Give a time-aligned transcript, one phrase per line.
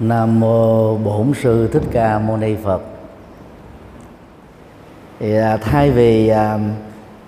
[0.00, 2.82] Nam mô Bổn sư Thích Ca Mâu Ni Phật.
[5.18, 6.58] Thì à, thay vì à,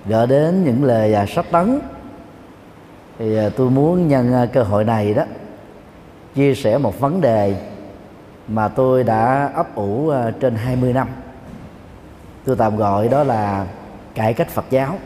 [0.06, 1.80] gỡ đến những lời à, sách tấn,
[3.19, 5.22] thì tôi muốn nhân cơ hội này đó,
[6.35, 7.54] chia sẻ một vấn đề
[8.48, 11.09] mà tôi đã ấp ủ trên 20 năm.
[12.45, 13.66] Tôi tạm gọi đó là
[14.14, 14.98] cải cách Phật giáo.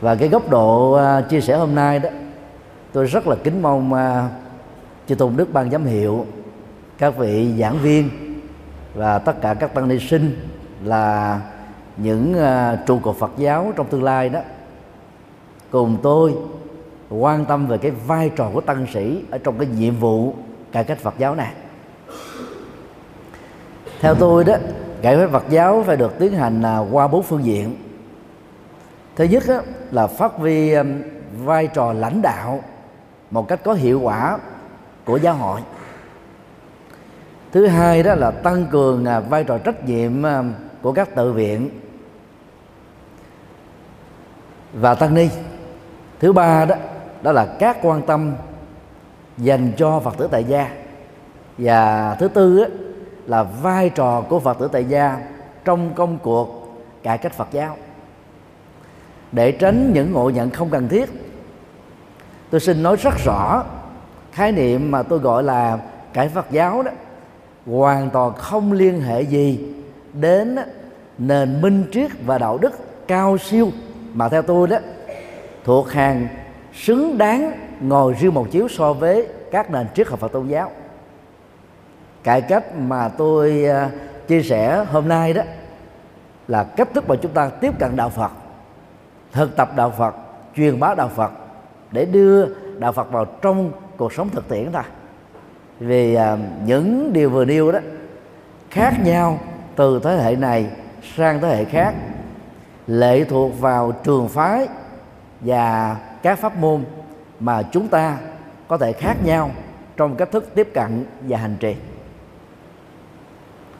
[0.00, 2.10] Và cái góc độ chia sẻ hôm nay đó,
[2.92, 3.92] tôi rất là kính mong
[5.10, 6.26] chư tôn đức ban giám hiệu
[6.98, 8.10] các vị giảng viên
[8.94, 10.48] và tất cả các tăng ni sinh
[10.84, 11.40] là
[11.96, 14.40] những uh, trụ cột Phật giáo trong tương lai đó
[15.70, 16.34] cùng tôi
[17.10, 20.34] quan tâm về cái vai trò của tăng sĩ ở trong cái nhiệm vụ
[20.72, 21.52] cải cách Phật giáo này.
[24.00, 24.54] Theo tôi đó
[25.02, 27.76] cải cách Phật giáo phải được tiến hành uh, qua bốn phương diện.
[29.16, 31.02] Thứ nhất đó, là phát huy um,
[31.44, 32.62] vai trò lãnh đạo
[33.30, 34.38] một cách có hiệu quả
[35.04, 35.60] của giáo hội.
[37.52, 40.44] Thứ hai đó là tăng cường à, vai trò trách nhiệm à,
[40.82, 41.70] của các tự viện
[44.72, 45.28] và tăng ni.
[46.20, 46.74] Thứ ba đó
[47.22, 48.32] đó là các quan tâm
[49.38, 50.70] dành cho phật tử tại gia.
[51.58, 52.66] Và thứ tư đó,
[53.26, 55.20] là vai trò của phật tử tại gia
[55.64, 57.76] trong công cuộc cải cách phật giáo.
[59.32, 61.10] Để tránh những ngộ nhận không cần thiết
[62.50, 63.64] tôi xin nói rất rõ
[64.40, 65.78] khái niệm mà tôi gọi là
[66.12, 66.90] cải phật giáo đó,
[67.66, 69.74] hoàn toàn không liên hệ gì
[70.12, 70.56] đến
[71.18, 72.72] nền minh triết và đạo đức
[73.08, 73.70] cao siêu
[74.14, 74.76] mà theo tôi đó,
[75.64, 76.28] thuộc hàng
[76.74, 80.70] xứng đáng ngồi riêng một chiếu so với các nền triết học Phật tôn giáo.
[82.24, 83.90] Cải cách mà tôi à,
[84.28, 85.42] chia sẻ hôm nay đó
[86.48, 88.30] là cách thức mà chúng ta tiếp cận đạo Phật,
[89.32, 90.14] thực tập đạo Phật,
[90.56, 91.30] truyền bá đạo Phật
[91.90, 92.46] để đưa
[92.78, 94.82] đạo Phật vào trong cuộc sống thực tiễn thôi
[95.80, 97.78] vì à, những điều vừa nêu đó
[98.70, 99.38] khác nhau
[99.76, 100.66] từ thế hệ này
[101.16, 101.94] sang thế hệ khác
[102.86, 104.68] lệ thuộc vào trường phái
[105.40, 106.84] và các pháp môn
[107.40, 108.18] mà chúng ta
[108.68, 109.50] có thể khác nhau
[109.96, 111.76] trong cách thức tiếp cận và hành trì.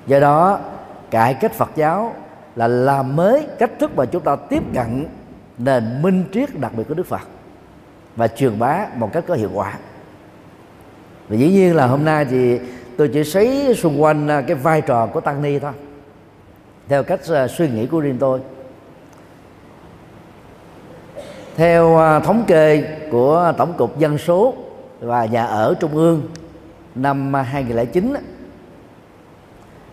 [0.06, 0.58] Do đó
[1.10, 2.14] cải cách phật giáo
[2.56, 5.06] là làm mới cách thức mà chúng ta tiếp cận
[5.58, 7.28] nền minh triết đặc biệt của đức phật
[8.16, 9.74] và truyền bá một cách có hiệu quả
[11.30, 12.58] và dĩ nhiên là hôm nay thì
[12.96, 15.72] tôi chỉ xoáy xung quanh à, cái vai trò của tăng ni thôi,
[16.88, 18.40] theo cách à, suy nghĩ của riêng tôi.
[21.56, 24.54] Theo à, thống kê của tổng cục dân số
[25.00, 26.22] và nhà ở trung ương,
[26.94, 28.14] năm 2009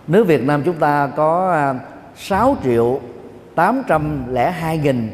[0.07, 1.55] nước Việt Nam chúng ta có
[2.15, 2.99] 6 triệu
[3.55, 5.09] 802 nghìn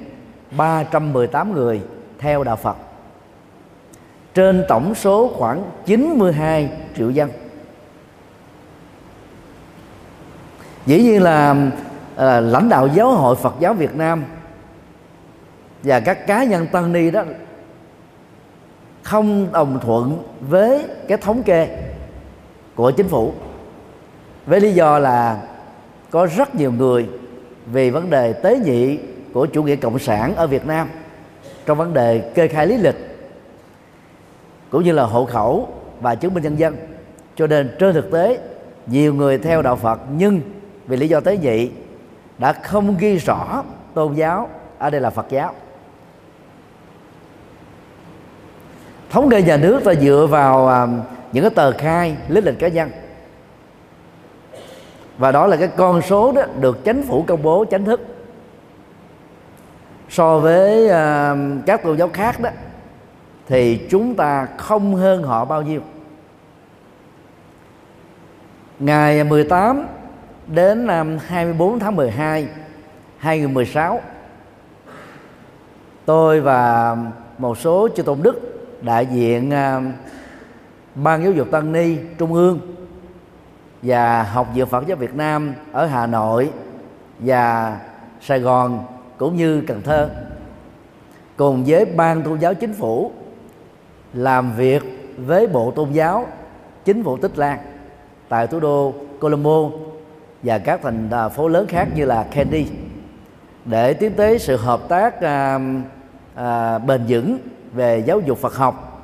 [0.58, 1.82] 318 người
[2.20, 2.78] theo đạo Phật
[4.34, 7.30] trên tổng số khoảng 92 triệu dân.
[10.86, 11.56] Dĩ nhiên là
[12.16, 14.24] à, lãnh đạo giáo hội Phật giáo Việt Nam
[15.84, 17.24] và các cá nhân tăng ni đó
[19.04, 21.68] không đồng thuận với cái thống kê
[22.76, 23.34] của chính phủ
[24.46, 25.42] với lý do là
[26.12, 27.10] có rất nhiều người
[27.66, 28.98] vì vấn đề tế nhị
[29.34, 30.88] của chủ nghĩa cộng sản ở Việt Nam
[31.66, 33.13] trong vấn đề kê khai lý lịch
[34.74, 35.70] cũng như là hộ khẩu
[36.02, 36.76] và chứng minh nhân dân.
[37.36, 38.40] Cho nên trên thực tế
[38.88, 40.42] nhiều người theo đạo Phật nhưng
[40.88, 41.70] vì lý do tế nhị
[42.38, 43.64] đã không ghi rõ
[43.94, 45.54] tôn giáo ở đây là Phật giáo.
[49.10, 50.88] Thống kê nhà nước ta dựa vào à,
[51.32, 52.92] những cái tờ khai lý lịch cá nhân.
[55.18, 58.02] Và đó là cái con số đó được chính phủ công bố chính thức.
[60.10, 62.50] So với uh, các tôn giáo khác đó
[63.54, 65.82] thì chúng ta không hơn họ bao nhiêu.
[68.80, 69.88] Ngày 18
[70.48, 72.48] đến năm 24 tháng 12
[73.18, 74.02] 2016
[76.06, 76.98] tôi và
[77.38, 79.82] một số chư tôn đức đại diện à,
[80.96, 82.60] ban giáo dục tăng ni trung ương
[83.82, 86.52] và học viện Phật giáo Việt Nam ở Hà Nội
[87.20, 87.80] và
[88.22, 88.86] Sài Gòn
[89.18, 90.10] cũng như Cần Thơ
[91.38, 93.12] cùng với ban tôn giáo chính phủ
[94.14, 94.84] làm việc
[95.18, 96.28] với bộ tôn giáo
[96.86, 97.60] chính phủ tích lan
[98.30, 99.70] tại thủ đô colombo
[100.44, 102.66] và các thành à, phố lớn khác như là Kennedy
[103.66, 105.60] để tiến tới sự hợp tác à,
[106.36, 107.38] à, bền vững
[107.74, 109.04] về giáo dục Phật học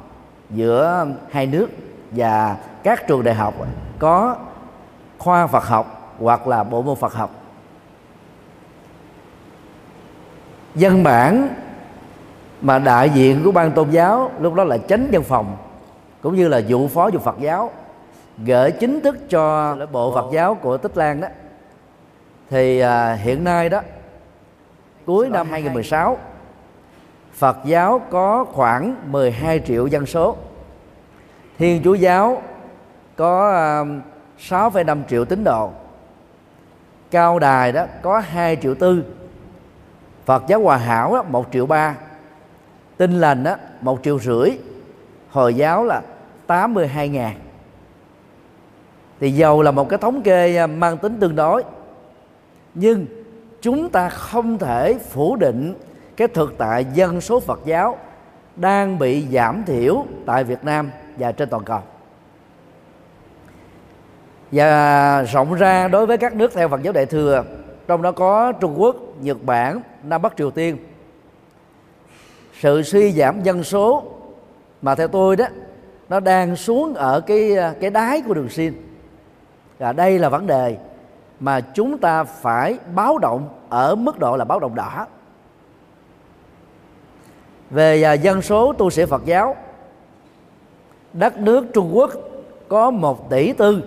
[0.50, 1.70] giữa hai nước
[2.12, 3.54] và các trường đại học
[4.00, 4.36] có
[5.18, 7.32] khoa Phật học hoặc là bộ môn Phật học.
[10.76, 11.50] Dân bản
[12.62, 15.58] mà đại diện của ban tôn giáo lúc đó là chánh văn phòng
[16.22, 17.72] cũng như là vụ phó vụ Phật giáo
[18.46, 21.28] gửi chính thức cho bộ Phật giáo của Tích Lan đó.
[22.50, 23.82] Thì à, hiện nay đó
[25.06, 26.18] cuối năm 2016
[27.34, 30.36] Phật giáo có khoảng 12 triệu dân số.
[31.58, 32.42] Thiên Chúa giáo
[33.16, 33.52] có
[34.40, 35.72] 6,5 à, triệu tín đồ.
[37.12, 39.04] Cao Đài đó có 2 triệu tư.
[40.26, 41.96] Phật giáo Hòa Hảo đó, 1 triệu ba
[43.00, 44.50] Tinh lành á một triệu rưỡi
[45.30, 46.02] Hồi giáo là
[46.48, 47.36] 82 ngàn.
[49.20, 51.64] Thì dầu là một cái thống kê à, mang tính tương đối
[52.74, 53.06] Nhưng
[53.62, 55.74] chúng ta không thể phủ định
[56.18, 57.98] cái thực tại dân số Phật giáo
[58.56, 61.82] đang bị giảm thiểu tại Việt Nam và trên toàn cầu.
[64.52, 67.44] Và rộng ra đối với các nước theo Phật giáo Đại thừa
[67.88, 70.78] trong đó có Trung Quốc, Nhật Bản, Nam Bắc Triều Tiên
[72.60, 74.04] sự suy giảm dân số
[74.82, 75.46] mà theo tôi đó,
[76.10, 78.74] nó đang xuống ở cái cái đáy của đường xin
[79.80, 80.78] và đây là vấn đề
[81.40, 85.08] mà chúng ta phải báo động ở mức độ là báo động đỏ.
[87.70, 89.56] Về à, dân số, tu sĩ Phật giáo,
[91.14, 92.12] đất nước Trung Quốc
[92.68, 93.84] có một tỷ tư,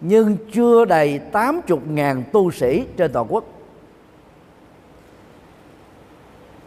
[0.00, 3.44] nhưng chưa đầy 80 ngàn tu sĩ trên toàn quốc.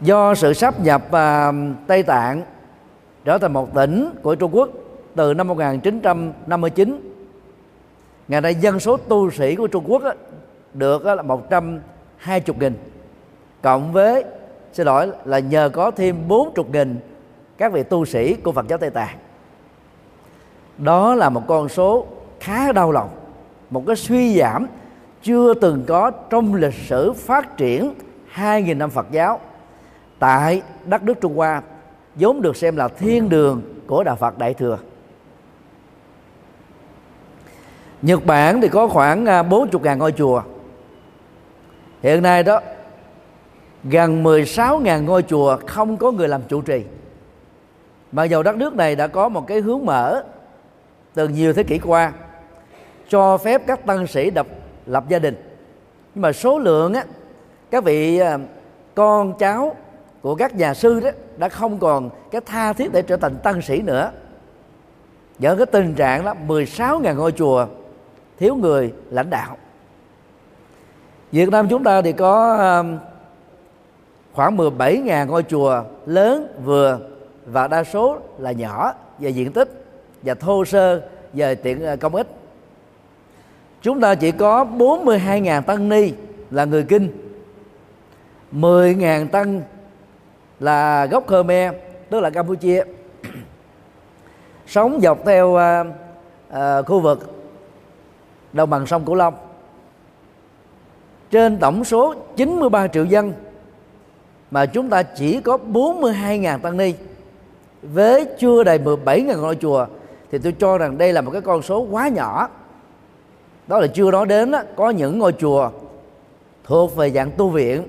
[0.00, 1.54] Do sự sắp nhập uh,
[1.86, 2.42] Tây Tạng
[3.24, 4.68] trở thành một tỉnh của Trung Quốc
[5.14, 7.00] từ năm 1959
[8.28, 10.14] ngày nay dân số tu sĩ của Trung Quốc á,
[10.74, 12.74] được á, là 120 nghìn.
[13.62, 14.24] Cộng với
[14.72, 17.00] xin lỗi là nhờ có thêm 40 nghìn
[17.58, 19.16] các vị tu sĩ của Phật giáo Tây Tạng.
[20.78, 22.06] Đó là một con số
[22.40, 23.08] khá đau lòng
[23.70, 24.66] một cái suy giảm
[25.22, 27.94] chưa từng có trong lịch sử phát triển
[28.34, 29.40] 2.000 năm Phật giáo
[30.18, 31.62] tại đất nước Trung Hoa,
[32.14, 34.78] vốn được xem là thiên đường của đạo Phật Đại thừa.
[38.02, 40.42] Nhật Bản thì có khoảng à, 40.000 ngôi chùa.
[42.02, 42.60] Hiện nay đó,
[43.84, 46.82] gần 16.000 ngôi chùa không có người làm chủ trì.
[48.12, 50.24] Mặc dầu đất nước này đã có một cái hướng mở
[51.14, 52.12] từ nhiều thế kỷ qua,
[53.08, 54.46] cho phép các tăng sĩ đập
[54.86, 55.34] lập gia đình.
[56.14, 57.04] Nhưng mà số lượng á,
[57.70, 58.38] các vị à,
[58.94, 59.76] con cháu
[60.22, 63.62] của các nhà sư đó, đã không còn cái tha thiết để trở thành tăng
[63.62, 64.10] sĩ nữa.
[65.38, 67.66] Do cái tình trạng đó 16.000 ngôi chùa,
[68.38, 69.56] thiếu người, lãnh đạo.
[71.32, 72.98] Việt Nam chúng ta thì có um,
[74.32, 76.98] khoảng 17.000 ngôi chùa lớn, vừa,
[77.46, 79.84] và đa số là nhỏ, về diện tích,
[80.22, 82.26] và thô sơ về tiện ờ, công ích.
[83.82, 86.12] Chúng ta chỉ có 42.000 tăng ni
[86.50, 87.12] là người kinh
[88.52, 89.62] 10.000 tăng
[90.60, 91.74] là gốc Khmer
[92.10, 92.82] tức là Campuchia.
[94.66, 95.86] Sống dọc theo uh,
[96.52, 97.34] uh, khu vực
[98.52, 99.34] đồng bằng sông Cửu Long.
[101.30, 103.32] Trên tổng số 93 triệu dân
[104.50, 106.94] mà chúng ta chỉ có 42.000 tăng ni.
[107.82, 109.86] Với chưa đầy 17.000 ngôi chùa
[110.30, 112.48] thì tôi cho rằng đây là một cái con số quá nhỏ.
[113.66, 115.70] Đó là chưa nói đến đó, có những ngôi chùa
[116.64, 117.82] thuộc về dạng tu viện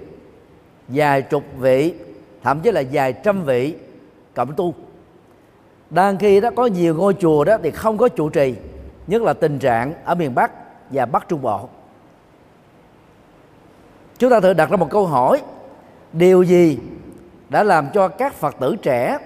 [0.88, 1.94] vài chục vị
[2.44, 3.76] thậm chí là vài trăm vị
[4.34, 4.74] cộng tu.
[5.90, 8.56] Đang khi đó có nhiều ngôi chùa đó thì không có trụ trì,
[9.08, 10.52] nhất là tình trạng ở miền Bắc
[10.90, 11.70] và Bắc Trung Bộ.
[14.18, 15.42] Chúng ta thử đặt ra một câu hỏi,
[16.14, 16.80] điều gì
[17.50, 19.18] đã làm cho các phật tử trẻ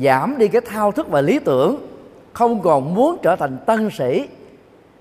[0.00, 1.86] giảm đi cái thao thức và lý tưởng,
[2.32, 4.28] không còn muốn trở thành tân sĩ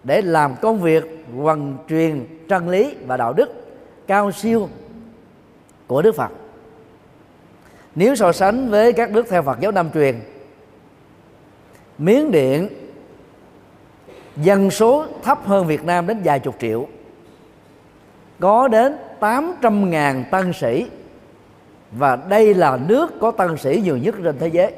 [0.03, 3.49] để làm công việc hoằng truyền chân lý và đạo đức
[4.07, 4.69] cao siêu
[5.87, 6.31] của Đức Phật?
[7.95, 10.19] Nếu so sánh với các nước theo Phật giáo Nam truyền
[11.97, 12.69] Miến Điện
[14.37, 16.87] dân số thấp hơn Việt Nam đến vài chục triệu,
[18.39, 20.85] có đến 800.000 tăng sĩ,
[21.91, 24.71] và đây là nước có tăng sĩ nhiều nhất trên thế giới.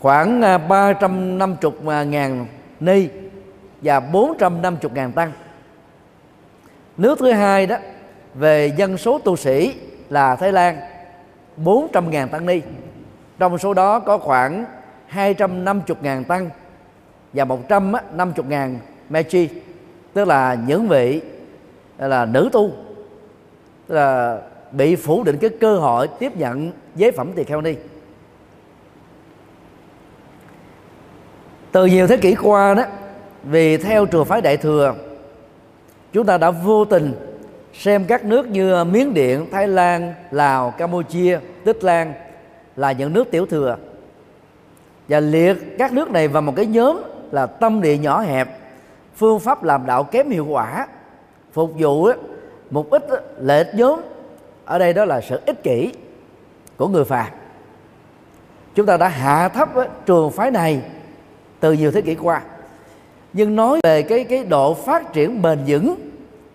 [0.00, 2.44] Khoảng à, 350.000
[2.80, 3.08] ni
[3.82, 5.32] và 450.000 tăng.
[6.96, 7.76] Nước thứ hai đó,
[8.34, 9.74] về dân số tu sĩ
[10.10, 10.76] là Thái Lan
[11.64, 12.60] 400.000 tăng ni.
[13.38, 14.64] Trong số đó có khoảng
[15.12, 16.50] 250.000 tăng
[17.32, 18.74] và 150.000
[19.08, 19.48] Mechi
[20.12, 21.20] tức là những vị
[21.98, 22.70] là nữ tu,
[23.86, 24.38] tức là
[24.72, 27.74] bị phủ định cái cơ hội tiếp nhận giới phẩm tỳ kheo ni.
[31.72, 32.84] Từ nhiều thế kỷ qua đó,
[33.44, 34.94] vì theo trường phái đại thừa,
[36.12, 37.14] chúng ta đã vô tình
[37.78, 42.12] xem các nước như miến điện, thái lan, lào, campuchia, tích lan
[42.76, 43.76] là những nước tiểu thừa.
[45.08, 48.48] Và liệt các nước này vào một cái nhóm là tâm địa nhỏ hẹp,
[49.16, 50.86] phương pháp làm đạo kém hiệu quả,
[51.52, 52.10] phục vụ
[52.70, 53.06] một ít
[53.38, 54.00] lợi ích nhóm.
[54.64, 55.92] Ở đây đó là sự ích kỷ
[56.76, 57.26] của người phàm.
[58.74, 59.68] Chúng ta đã hạ thấp
[60.06, 60.82] trường phái này
[61.60, 62.42] từ nhiều thế kỷ qua.
[63.32, 65.94] Nhưng nói về cái cái độ phát triển bền vững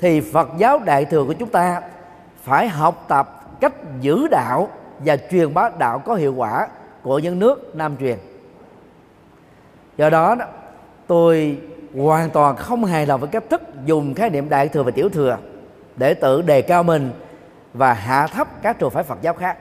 [0.02, 1.82] thì Phật giáo đại thừa của chúng ta
[2.44, 6.68] phải học tập cách giữ đạo và truyền bá đạo có hiệu quả
[7.02, 8.18] của những nước Nam truyền.
[9.98, 10.36] Do đó
[11.08, 11.58] tôi
[11.96, 15.10] hoàn toàn không hài lòng với cách thức dùng khái niệm đại thừa và tiểu
[15.10, 15.38] thừa
[15.96, 17.12] để tự đề cao mình
[17.74, 19.58] và hạ thấp các trường phái Phật giáo khác.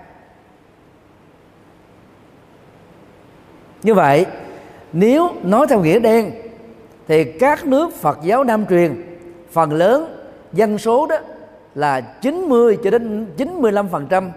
[3.83, 4.27] Như vậy,
[4.93, 6.31] nếu nói theo nghĩa đen
[7.09, 9.19] thì các nước Phật giáo Nam truyền
[9.53, 10.20] phần lớn
[10.53, 11.17] dân số đó
[11.75, 14.31] là 90 cho đến 95%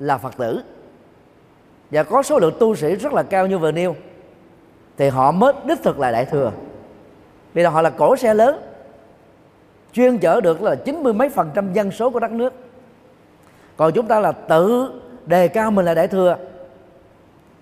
[0.00, 0.62] là Phật tử.
[1.90, 3.96] Và có số lượng tu sĩ rất là cao như vừa nêu.
[4.96, 6.52] Thì họ mới đích thực là đại thừa.
[7.54, 8.60] Vì là họ là cổ xe lớn,
[9.92, 12.52] chuyên chở được là chín mươi mấy phần trăm dân số của đất nước.
[13.76, 14.92] Còn chúng ta là tự
[15.26, 16.36] đề cao mình là đại thừa.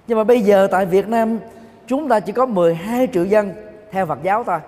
[0.06, 1.38] Nhưng mà bây giờ tại Việt Nam,
[1.86, 3.52] chúng ta chỉ có 12 triệu dân
[3.90, 4.58] theo Phật giáo thôi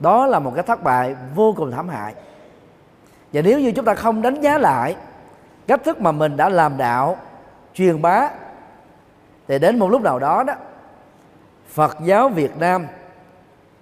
[0.00, 2.14] đó là một cái thất bại vô cùng thảm hại.
[3.32, 4.96] Và nếu như chúng ta không đánh giá lại
[5.66, 7.16] cách thức mà mình đã làm đạo,
[7.74, 8.28] truyền bá,
[9.48, 10.54] thì đến một lúc nào đó đó,
[11.68, 12.86] Phật giáo Việt Nam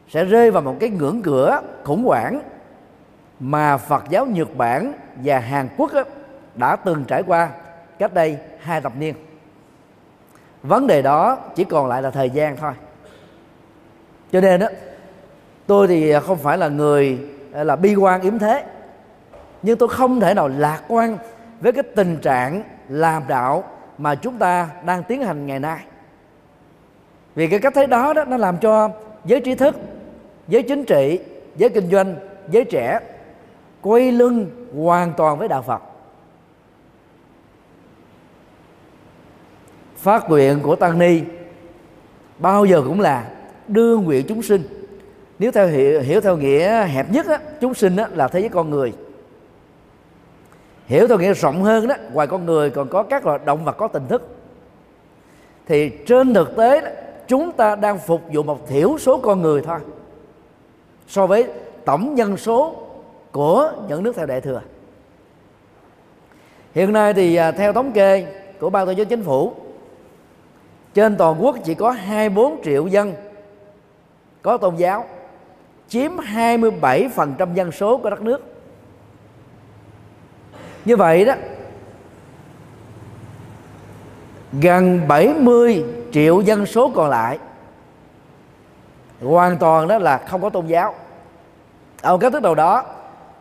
[0.08, 2.40] sẽ rơi vào một cái ngưỡng cửa khủng hoảng
[3.40, 4.92] mà Phật giáo Nhật Bản
[5.24, 5.90] và Hàn Quốc
[6.54, 7.50] đã từng trải qua
[7.98, 9.14] cách đây hai thập niên.
[10.62, 12.72] Vấn đề đó chỉ còn lại là thời gian thôi.
[14.32, 14.66] Cho nên đó
[15.68, 17.18] tôi thì à, không phải là người
[17.52, 18.64] à, là bi quan yếm thế.
[19.62, 21.18] Nhưng tôi không thể nào lạc quan
[21.60, 23.64] với cái tình trạng làm đạo
[23.98, 25.78] mà chúng ta đang tiến hành ngày nay.
[27.34, 28.90] Vì cái cách thấy đó đó, nó làm cho
[29.24, 29.76] giới trí thức,
[30.48, 31.18] giới chính trị,
[31.56, 32.16] giới kinh doanh,
[32.50, 33.00] giới trẻ
[33.82, 35.82] quay lưng hoàn toàn với đạo phật.
[39.96, 41.22] Phát nguyện của tăng ni
[42.38, 43.24] bao giờ cũng là
[43.68, 44.77] đưa nguyện chúng sinh
[45.38, 48.48] nếu theo hiểu, hiểu theo nghĩa hẹp nhất á, chúng sinh á, là thế giới
[48.48, 48.92] con người.
[50.86, 53.72] Hiểu theo nghĩa rộng hơn đó ngoài con người còn có các loài động vật
[53.72, 54.22] có tình thức.
[55.66, 56.88] Thì trên thực tế đó,
[57.28, 59.78] chúng ta đang phục vụ một thiểu số con người thôi
[61.08, 61.46] so với
[61.84, 62.76] tổng dân số
[63.32, 64.62] của những nước theo đại thừa.
[66.74, 68.26] Hiện nay thì à, theo thống kê
[68.60, 69.52] của ban tổ chức chính phủ
[70.94, 73.14] trên toàn quốc chỉ có 24 triệu dân
[74.42, 75.06] có tôn giáo
[75.88, 78.54] chiếm 27% dân số của đất nước.
[80.84, 81.34] Như vậy đó,
[84.52, 87.38] gần 70 triệu dân số còn lại
[89.22, 90.94] hoàn toàn đó là không có tôn giáo.
[92.02, 92.84] Ở một cách thức đầu đó,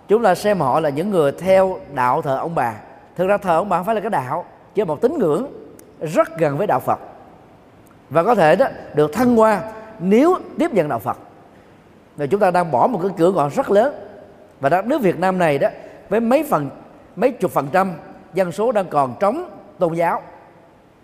[0.08, 2.74] chúng ta xem họ là những người theo đạo thờ ông bà.
[3.16, 5.48] Thực ra thờ ông bà không phải là cái đạo, chỉ là một tín ngưỡng
[6.02, 7.00] rất gần với đạo phật.
[8.10, 9.62] Và có thể đó, được thăng hoa
[10.00, 11.18] nếu tiếp nhận đạo phật
[12.18, 13.94] và chúng ta đang bỏ một cái cửa ngõ rất lớn.
[14.60, 15.70] Và đất nước Việt Nam này đó,
[16.10, 16.70] với mấy phần,
[17.16, 17.94] mấy chục phần trăm
[18.34, 20.22] dân số đang còn trống tôn giáo,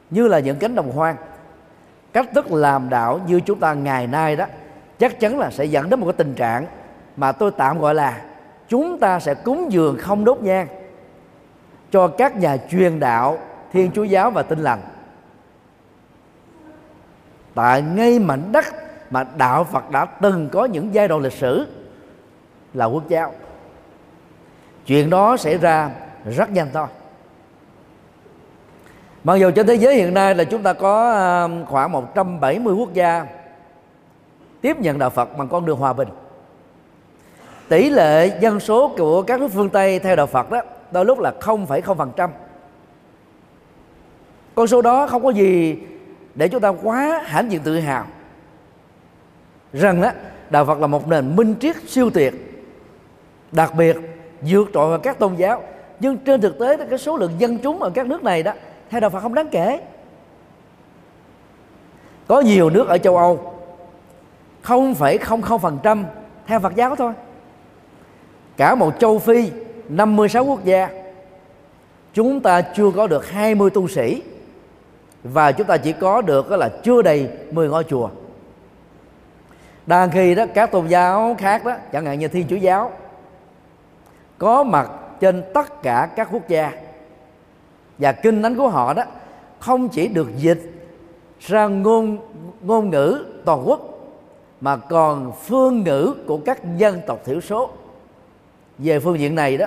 [0.09, 1.15] như là những cánh đồng hoang.
[2.13, 4.45] Cách thức làm đạo như chúng ta ngày nay đó,
[4.99, 6.65] chắc chắn là sẽ dẫn đến một cái tình trạng
[7.15, 8.21] mà tôi tạm gọi là
[8.67, 10.67] chúng ta sẽ cúng dường không đốt nhang
[11.91, 13.37] cho các nhà truyền đạo
[13.73, 14.79] thiên chúa giáo và tinh lành.
[17.55, 18.65] Tại ngay mảnh đất
[19.13, 21.67] mà đạo Phật đã từng có những giai đoạn lịch sử
[22.73, 23.33] là quốc giáo.
[24.85, 25.89] Chuyện đó xảy ra
[26.25, 26.87] rất nhanh thôi.
[29.23, 33.25] Mặc dù trên thế giới hiện nay là chúng ta có khoảng 170 quốc gia
[34.61, 36.09] tiếp nhận đạo Phật bằng con đường hòa bình.
[37.69, 41.19] Tỷ lệ dân số của các nước phương Tây theo đạo Phật đó đôi lúc
[41.19, 42.29] là 0,0%
[44.55, 45.77] con số đó không có gì
[46.35, 48.05] để chúng ta quá hãnh diện tự hào
[49.73, 50.11] rằng đó
[50.49, 52.33] đạo Phật là một nền minh triết siêu tuyệt
[53.51, 53.97] đặc biệt
[54.41, 55.63] vượt trội vào các tôn giáo.
[55.99, 58.53] Nhưng trên thực tế cái số lượng dân chúng ở các nước này đó,
[58.89, 59.81] theo đạo Phật không đáng kể.
[62.27, 63.53] Có nhiều nước ở châu Âu,
[64.61, 66.05] không phải không không phần trăm
[66.47, 67.13] theo Phật giáo thôi.
[68.57, 69.51] Cả một châu Phi
[69.89, 70.89] 56 quốc gia,
[72.13, 74.21] chúng ta chưa có được 20 tu sĩ,
[75.23, 78.09] và chúng ta chỉ có được là chưa đầy 10 ngôi chùa
[79.85, 82.91] đang khi đó, các tôn giáo khác đó, chẳng hạn như thiên chúa giáo,
[84.37, 86.71] có mặt trên tất cả các quốc gia.
[87.97, 89.03] Và kinh thánh của họ đó,
[89.59, 90.61] không chỉ được dịch
[91.39, 92.17] ra ngôn
[92.61, 93.81] ngôn ngữ toàn quốc,
[94.61, 97.69] mà còn phương ngữ của các dân tộc thiểu số.
[98.77, 99.65] Về phương diện này đó,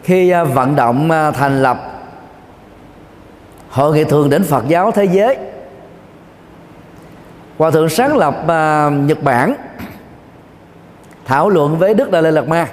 [0.04, 1.78] khi à, vận động à, thành lập
[3.70, 5.38] hội nghị thượng đỉnh Phật giáo thế giới,
[7.58, 8.36] hòa thượng sáng lập
[8.92, 9.54] Nhật Bản
[11.26, 12.68] thảo luận với Đức Đại Lệ Lạt Ma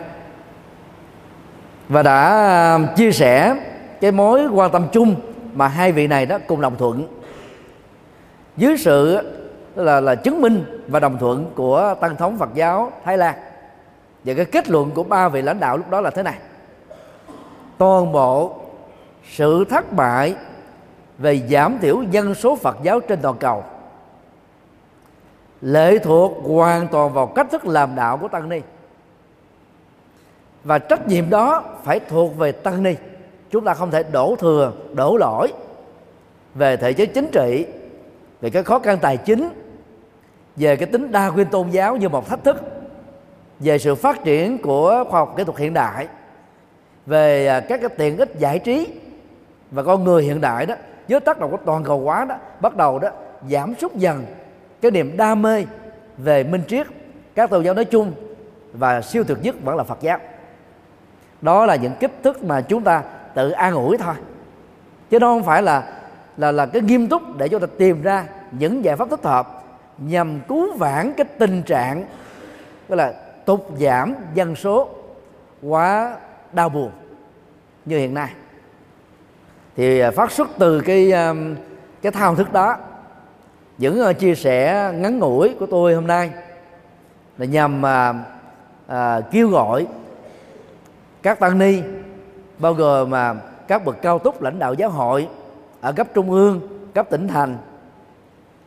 [1.88, 3.56] và đã chia sẻ
[4.00, 5.14] cái mối quan tâm chung
[5.54, 7.06] mà hai vị này đó cùng đồng thuận.
[8.56, 9.18] Dưới sự
[9.76, 13.34] là là chứng minh và đồng thuận của tăng thống Phật giáo Thái Lan.
[14.24, 16.38] Và cái kết luận của ba vị lãnh đạo lúc đó là thế này.
[17.78, 18.54] Toàn bộ
[19.30, 20.34] sự thất bại
[21.18, 23.64] về giảm thiểu dân số Phật giáo trên toàn cầu
[25.60, 28.60] lệ thuộc hoàn toàn vào cách thức làm đạo của tăng ni.
[30.64, 32.94] Và trách nhiệm đó phải thuộc về tăng ni.
[33.50, 35.52] Chúng ta không thể đổ thừa, đổ lỗi
[36.54, 37.66] về thể chế chính trị,
[38.40, 39.65] về cái khó khăn tài chính
[40.56, 42.56] về cái tính đa nguyên tôn giáo như một thách thức
[43.60, 46.06] về sự phát triển của khoa học kỹ thuật hiện đại,
[47.06, 48.86] về à, các cái tiện ích giải trí
[49.70, 50.74] và con người hiện đại đó,
[51.08, 53.08] với tác động của toàn cầu hóa đó, bắt đầu đó
[53.50, 54.24] giảm sút dần
[54.80, 55.64] cái niềm đam mê
[56.18, 56.86] về minh triết,
[57.34, 58.12] các tôn giáo nói chung
[58.72, 60.18] và siêu thực nhất vẫn là Phật giáo.
[61.40, 63.02] Đó là những kích thức mà chúng ta
[63.34, 64.14] tự an ủi thôi.
[65.10, 65.92] Chứ nó không phải là
[66.36, 69.55] là là cái nghiêm túc để chúng ta tìm ra những giải pháp thích hợp
[69.98, 72.04] nhằm cứu vãn cái tình trạng
[72.88, 73.12] gọi là
[73.44, 74.88] tụt giảm dân số
[75.62, 76.16] quá
[76.52, 76.90] đau buồn
[77.84, 78.30] như hiện nay.
[79.76, 81.34] Thì à, phát xuất từ cái à,
[82.02, 82.76] cái thao thức đó
[83.78, 86.30] những à, chia sẻ ngắn ngủi của tôi hôm nay
[87.38, 88.14] là nhằm mà
[88.86, 89.86] à, kêu gọi
[91.22, 91.82] các tăng ni
[92.58, 93.34] bao gồm mà
[93.68, 95.28] các bậc cao túc lãnh đạo giáo hội
[95.80, 96.60] ở cấp trung ương
[96.94, 97.56] cấp tỉnh thành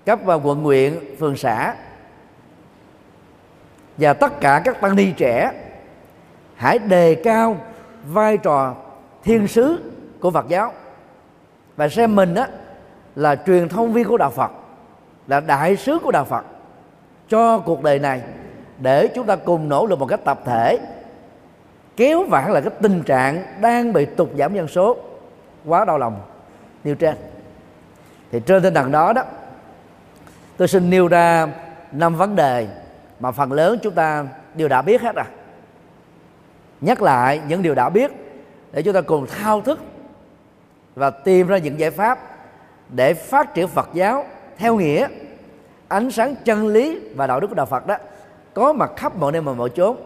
[0.09, 1.75] cấp quận huyện, phường xã.
[3.97, 5.51] Và tất cả các tăng ni trẻ
[6.55, 7.57] hãy đề cao
[8.07, 8.75] vai trò
[9.23, 10.73] thiên sứ của Phật giáo.
[11.75, 12.45] Và xem mình đó
[13.15, 14.51] là truyền thông viên của đạo Phật,
[15.27, 16.45] là đại sứ của đạo Phật
[17.29, 18.21] cho cuộc đời này
[18.77, 20.79] để chúng ta cùng nỗ lực một cách tập thể,
[21.97, 24.97] kéo vãn là cái tình trạng đang bị tụt giảm dân số,
[25.65, 26.21] quá đau lòng.
[26.83, 27.15] Nêu trên.
[28.31, 29.23] Thì trên tinh thần đó đó
[30.59, 31.47] tôi xin nêu ra
[31.91, 32.67] năm vấn đề
[33.19, 35.25] mà phần lớn chúng ta đều đã biết hết rồi.
[36.81, 38.11] Nhắc lại những điều đã biết
[38.71, 39.79] để chúng ta cùng thao thức
[40.95, 42.19] và tìm ra những giải pháp
[42.89, 44.25] để phát triển Phật giáo
[44.57, 45.07] theo nghĩa,
[45.87, 47.97] ánh sáng chân lý và đạo đức của đạo Phật đó
[48.53, 49.97] có mặt khắp mọi nơi mà mọi chốn,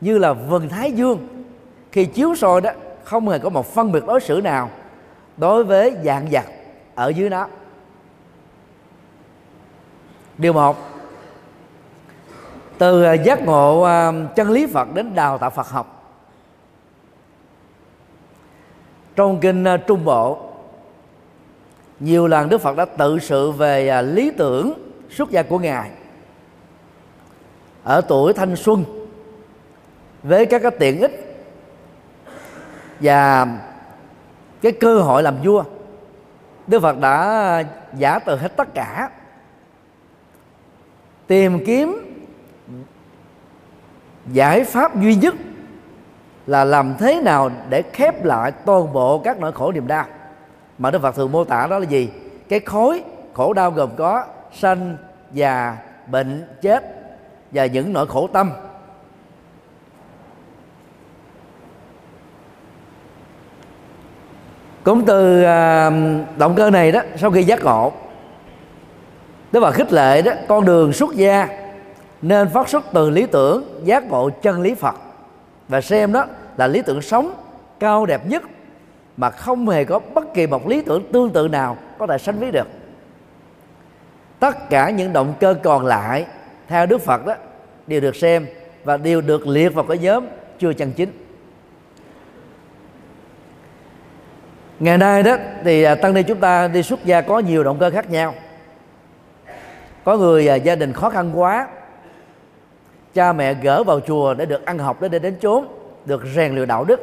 [0.00, 1.44] như là vầng thái dương.
[1.92, 2.70] Khi chiếu soi đó,
[3.04, 4.70] không hề có một phân biệt đối xử nào
[5.36, 6.44] đối với dạng vật
[6.94, 7.46] ở dưới nó
[10.40, 10.76] điều một.
[12.78, 16.14] Từ à, giác ngộ à, chân lý Phật đến đào tạo Phật học.
[19.16, 20.38] Trong kinh à, Trung Bộ,
[22.00, 24.72] nhiều lần Đức Phật đã tự sự về lý tưởng
[25.10, 25.90] xuất gia của ngài.
[27.84, 28.84] Ở tuổi thanh xuân,
[30.22, 31.42] với các cái tiện ích
[33.00, 33.46] và
[34.62, 35.64] cái cơ hội làm vua,
[36.66, 37.64] Đức Phật đã
[37.96, 39.10] giả từ hết tất cả
[41.30, 41.98] tìm kiếm
[44.32, 45.34] giải pháp duy nhất
[46.46, 50.04] là làm thế nào để khép lại toàn bộ các nỗi khổ niềm đau.
[50.78, 52.10] Mà Đức Phật thường mô tả đó là gì?
[52.48, 54.96] Cái khối khổ đau gồm có sanh
[55.32, 56.84] già, bệnh, chết
[57.50, 58.50] và những nỗi khổ tâm.
[64.84, 65.90] Cũng từ à,
[66.36, 67.92] động cơ này đó, sau khi giác ngộ
[69.52, 71.48] Đức Phật khích lệ đó, con đường xuất gia
[72.22, 74.94] nên phát xuất từ lý tưởng giác ngộ chân lý Phật.
[75.68, 77.32] Và xem đó là lý tưởng sống
[77.80, 78.42] cao đẹp nhất
[79.16, 82.38] mà không hề có bất kỳ một lý tưởng tương tự nào có thể sánh
[82.38, 82.68] ví được.
[84.38, 86.26] Tất cả những động cơ còn lại
[86.68, 87.34] theo Đức Phật đó
[87.86, 88.46] đều được xem
[88.84, 90.26] và đều được liệt vào cái nhóm
[90.58, 91.10] chưa chân chính.
[94.80, 97.78] Ngày nay đó thì à, tăng ni chúng ta đi xuất gia có nhiều động
[97.78, 98.34] cơ khác nhau
[100.10, 101.68] có người à, gia đình khó khăn quá
[103.14, 105.66] cha mẹ gỡ vào chùa để được ăn học để đến đến chốn
[106.04, 107.00] được rèn luyện đạo đức.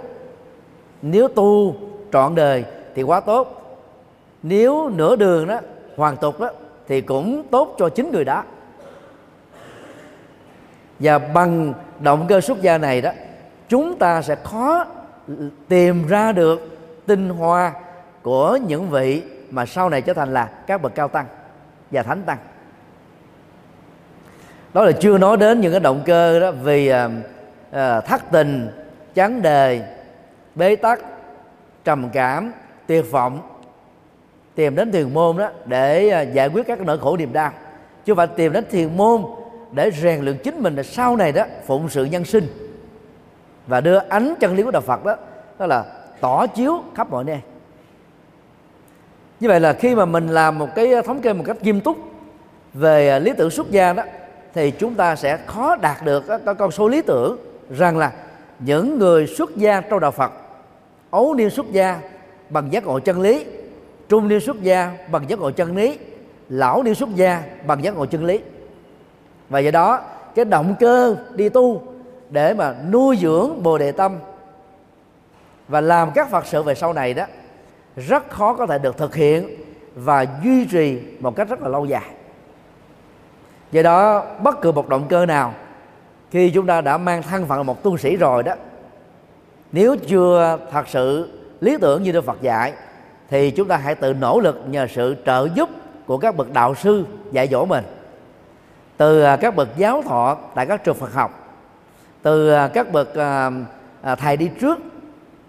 [1.02, 1.76] Nếu tu
[2.14, 2.66] trọn đời
[2.96, 3.78] thì quá tốt.
[4.44, 5.60] Nếu nửa đường đó
[5.96, 6.50] hoàn tục đó
[6.88, 8.44] thì cũng tốt cho chính người đó
[11.00, 13.12] và bằng động cơ xuất gia này đó
[13.70, 14.86] chúng ta sẽ khó
[15.68, 17.74] tìm ra được tinh hoa
[18.22, 21.26] của những vị mà sau này trở thành là các bậc cao tăng
[21.92, 22.38] và thánh tăng
[24.78, 27.10] đó là chưa nói đến những cái động cơ đó vì à,
[27.72, 28.70] à, thất tình
[29.14, 29.82] chán đề
[30.56, 31.00] bế tắc
[31.84, 32.52] trầm cảm
[32.88, 33.40] tuyệt vọng
[34.56, 37.52] tìm đến thiền môn đó để à, giải quyết các nỗi khổ niềm đau.
[38.06, 39.24] Chứ phải tìm đến thiền môn
[39.72, 42.48] để rèn luyện chính mình là sau này đó phụng sự nhân sinh.
[43.68, 45.16] Và đưa ánh chân lý của đạo Phật đó
[45.60, 45.84] đó là
[46.22, 47.40] tỏ chiếu khắp mọi nơi.
[49.40, 51.98] Như vậy là khi mà mình làm một cái thống kê một cách nghiêm túc
[52.74, 54.04] về à, lý tưởng xuất gia đó
[54.58, 57.38] thì chúng ta sẽ khó đạt được cái con số lý tưởng
[57.70, 58.12] rằng là
[58.60, 60.32] những người xuất gia trong đạo Phật,
[61.12, 62.00] ấu niên xuất gia
[62.50, 63.46] bằng giác ngộ chân lý,
[64.10, 65.98] trung niên xuất gia bằng giác ngộ chân lý,
[66.50, 68.40] lão niên xuất gia bằng giác ngộ chân lý.
[69.50, 70.00] Và do đó,
[70.36, 71.82] cái động cơ đi tu
[72.30, 74.16] để mà nuôi dưỡng bồ đề tâm
[75.68, 77.26] và làm các phật sự về sau này đó,
[77.96, 79.48] rất khó có thể được thực hiện
[79.96, 82.17] và duy trì một cách rất là lâu dài
[83.72, 85.54] do đó, bất cứ một động cơ nào,
[86.32, 88.54] khi chúng ta đã mang thân phận là một tu sĩ rồi đó,
[89.72, 92.74] nếu chưa thật sự lý tưởng như Đức Phật dạy,
[93.30, 95.70] thì chúng ta hãy tự nỗ lực nhờ sự trợ giúp
[96.06, 97.84] của các bậc đạo sư dạy dỗ mình.
[98.98, 101.32] Từ à, các bậc giáo thọ tại các trường Phật học,
[102.22, 103.52] từ à, các bậc à,
[104.16, 104.80] thầy đi trước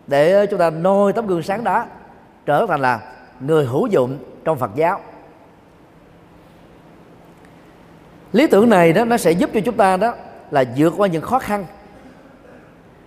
[0.07, 1.85] để chúng ta nôi tấm gương sáng đó
[2.47, 3.01] trở thành là
[3.41, 5.01] người hữu dụng trong Phật giáo.
[8.33, 10.15] Lý tưởng này đó nó sẽ giúp cho chúng ta đó
[10.51, 11.67] là vượt qua những khó khăn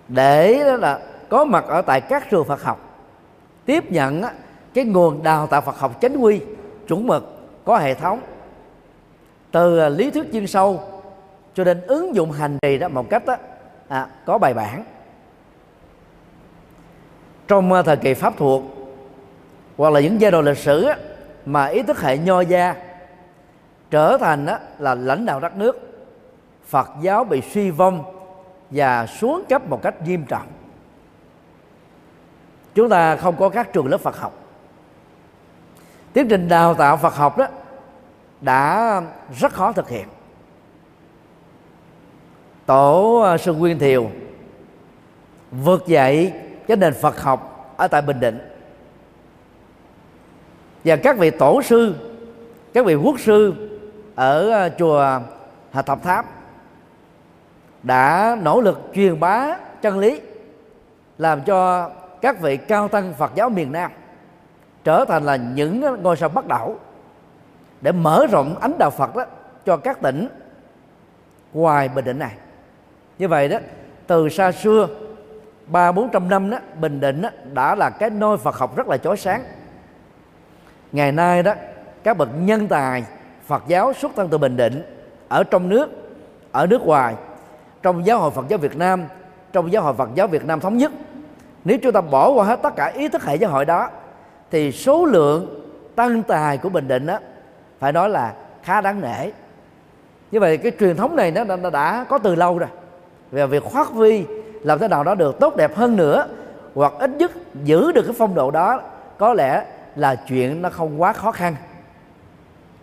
[0.07, 2.79] để đó là có mặt ở tại các trường Phật học.
[3.65, 4.23] Tiếp nhận
[4.73, 6.41] cái nguồn đào tạo Phật học chánh quy
[6.87, 8.21] chuẩn mực có hệ thống.
[9.51, 10.81] Từ à, lý thuyết chuyên sâu
[11.55, 13.35] cho đến ứng dụng hành trì đó một cách đó,
[13.87, 14.83] à, có bài bản.
[17.47, 18.63] Trong à, thời kỳ pháp thuộc
[19.77, 20.87] hoặc là những giai đoạn lịch sử
[21.45, 22.75] mà ý thức hệ nho gia
[23.91, 24.47] trở thành
[24.79, 25.79] là lãnh đạo đất nước.
[26.67, 28.03] Phật giáo bị suy vong
[28.69, 30.47] và xuống cấp một cách nghiêm trọng.
[32.75, 34.33] Chúng ta không có các trường lớp Phật học.
[36.13, 37.47] Tiến trình đào tạo Phật học đó
[38.41, 39.01] đã
[39.39, 40.07] rất khó thực hiện.
[42.65, 44.09] Tổ à, sư Nguyên Thiều
[45.51, 46.33] vượt dậy
[46.67, 48.39] cái nền Phật học ở tại Bình Định.
[50.83, 51.95] Và các vị tổ sư,
[52.73, 53.70] các vị quốc sư
[54.15, 55.19] ở ờ, chùa
[55.71, 56.25] Hà Thập Tháp
[57.83, 60.21] đã nỗ lực truyền bá chân lý
[61.17, 61.89] làm cho
[62.21, 63.91] các vị cao tăng Phật giáo miền Nam
[64.83, 66.75] trở thành là những ngôi sao bắt đảo
[67.81, 69.25] để mở rộng ánh đạo Phật đó
[69.65, 70.27] cho các tỉnh
[71.53, 72.31] ngoài Bình Định này.
[73.19, 73.57] Như vậy đó
[74.07, 74.87] từ xa xưa
[75.67, 78.87] ba bốn trăm năm đó Bình Định đó, đã là cái nơi Phật học rất
[78.87, 79.43] là chói sáng.
[80.91, 81.53] Ngày nay đó
[82.03, 83.03] các bậc nhân tài
[83.45, 84.83] Phật giáo xuất thân từ Bình Định
[85.27, 85.89] ở trong nước
[86.51, 87.15] ở nước ngoài.
[87.81, 89.05] Trong giáo hội Phật giáo Việt Nam
[89.53, 90.91] trong giáo hội Phật giáo Việt Nam thống nhất.
[91.63, 93.89] Nếu chúng ta bỏ qua hết tất cả ý thức hệ giáo hội đó
[94.51, 95.63] thì số lượng
[95.95, 97.19] tăng tài của Bình Định đó
[97.79, 99.31] phải nói là khá đáng nể.
[100.31, 102.69] Như vậy cái truyền thống này nó đã, đã có từ lâu rồi.
[103.31, 104.25] Về việc phát huy
[104.61, 106.27] làm thế nào đó được tốt đẹp hơn nữa
[106.75, 107.31] hoặc ít nhất
[107.63, 108.81] giữ được cái phong độ đó
[109.17, 111.55] có lẽ là chuyện nó không quá khó khăn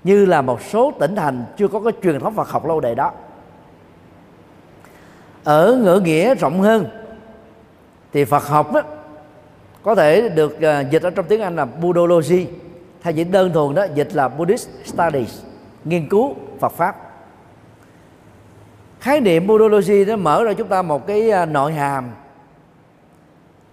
[0.09, 2.94] như là một số tỉnh thành chưa có cái truyền thống Phật học lâu đời
[2.94, 3.12] đó.
[5.44, 6.87] Ở ngữ nghĩa rộng hơn
[8.12, 8.83] thì Phật học đó
[9.83, 12.47] có thể được uh, dịch ở trong tiếng Anh là Buddhology
[13.03, 15.40] thay vì đơn thuần đó dịch là Buddhist Studies
[15.85, 16.97] nghiên cứu Phật pháp.
[19.01, 22.11] Khái niệm Buddhology nó mở ra chúng ta một cái à, nội hàm.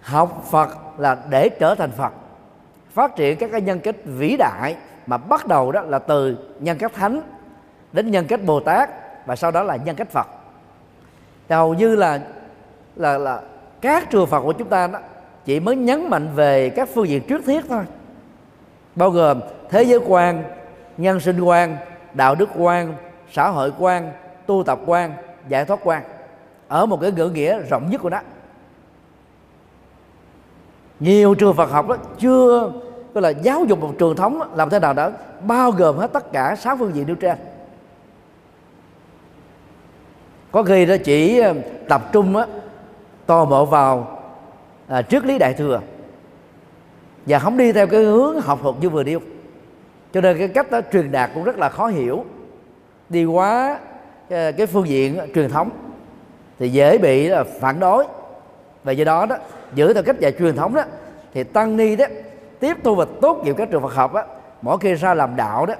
[0.00, 0.68] Học Phật
[0.98, 2.12] là để trở thành Phật
[2.92, 6.78] phát triển các cái nhân cách vĩ đại mà bắt đầu đó là từ nhân
[6.78, 7.20] cách thánh
[7.92, 8.90] đến nhân cách Bồ Tát
[9.26, 10.26] và sau đó là nhân cách Phật.
[11.48, 12.20] Hầu như là
[12.96, 13.40] là là
[13.80, 14.98] các trường Phật của chúng ta đó
[15.44, 17.84] chỉ mới nhấn mạnh về các phương diện trước thiết thôi.
[18.94, 19.40] Bao gồm
[19.70, 20.44] thế giới quan,
[20.96, 21.76] nhân sinh quan,
[22.14, 22.94] đạo đức quan,
[23.32, 24.12] xã hội quan,
[24.46, 25.12] tu tập quan,
[25.48, 26.02] giải thoát quan.
[26.68, 28.20] Ở một cái ngữ nghĩa rộng nhất của nó.
[31.00, 32.72] Nhiều trường Phật học đó chưa
[33.16, 35.10] tức là giáo dục một truyền thống làm thế nào đó
[35.46, 37.36] bao gồm hết tất cả sáu phương diện nêu trên.
[40.52, 41.54] Có khi đó chỉ ờ,
[41.88, 42.46] tập trung á
[43.26, 44.20] tò mò vào
[44.88, 45.80] à, trước lý đại thừa.
[47.26, 49.20] Và không đi theo cái hướng học thuật như vừa điêu
[50.12, 52.24] cho nên cái cách đó truyền đạt cũng rất là khó hiểu.
[53.08, 53.78] Đi quá
[54.30, 55.70] ờ, cái phương diện truyền thống
[56.58, 58.04] thì dễ bị ờ, phản đối.
[58.84, 59.36] Và do đó đó
[59.74, 60.82] giữ theo cách dạy truyền thống đó
[61.34, 62.06] thì tăng ni đó
[62.60, 64.24] tiếp thu và tốt nghiệp các trường Phật học á
[64.62, 65.74] mỗi khi ra làm đạo đó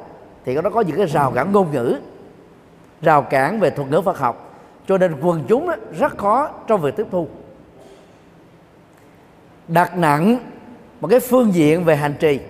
[0.45, 1.97] thì nó có những cái rào cản ngôn ngữ
[3.03, 4.55] rào cản về thuật ngữ Phật học.
[4.89, 7.29] Cho nên quần chúng đó, rất khó trong việc tiếp thu.
[9.69, 10.39] Đặt nặng
[11.01, 12.41] một cái phương diện về hành trì.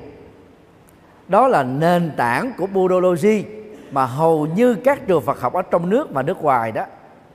[1.28, 3.44] Đó là nền tảng của Budology
[3.90, 6.84] mà hầu như các trường Phật học ở trong nước và nước ngoài đó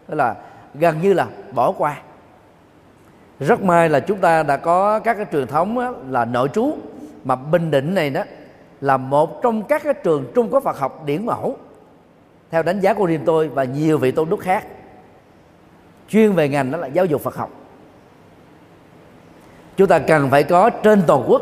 [0.07, 0.35] tức là
[0.73, 1.97] gần như là bỏ qua
[3.41, 5.77] rất may là chúng ta đã có các cái truyền thống
[6.09, 6.73] là nội trú.
[7.23, 8.23] Mà bình định này đó
[8.81, 11.57] là một trong các cái trường trung cấp Phật học điển mẫu.
[12.51, 14.65] Theo đánh giá của riêng tôi và nhiều vị tôn đức khác,
[16.09, 17.49] chuyên về ngành đó là giáo dục Phật học.
[19.77, 21.41] Chúng ta cần phải có trên toàn quốc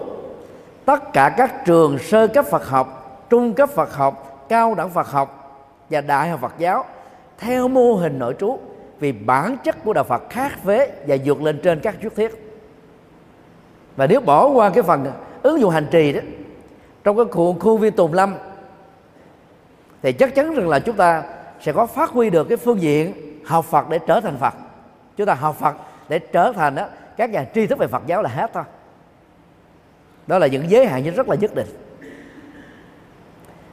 [0.86, 5.08] tất cả các trường sơ cấp Phật học, trung cấp Phật học, cao đẳng Phật
[5.08, 5.60] học
[5.90, 6.86] và đại học Phật giáo
[7.38, 8.60] theo mô hình nội trú
[9.00, 12.16] vì bản chất của đạo Phật khác với và vượt lên trên các thuyết.
[12.16, 12.32] Thiết
[13.96, 15.06] và nếu bỏ qua cái phần
[15.42, 16.20] ứng dụng hành trì đó
[17.04, 18.36] trong cái khu, khu viên tùng lâm
[20.02, 21.24] thì chắc chắn rằng là chúng ta
[21.62, 23.14] sẽ có phát huy được cái phương diện
[23.46, 24.54] học Phật để trở thành Phật.
[25.18, 25.76] Chúng ta học Phật
[26.10, 26.86] để trở thành đó,
[27.18, 28.64] các nhà tri thức về Phật giáo là hết thôi.
[30.28, 31.68] Đó là những giới hạn rất là nhất định.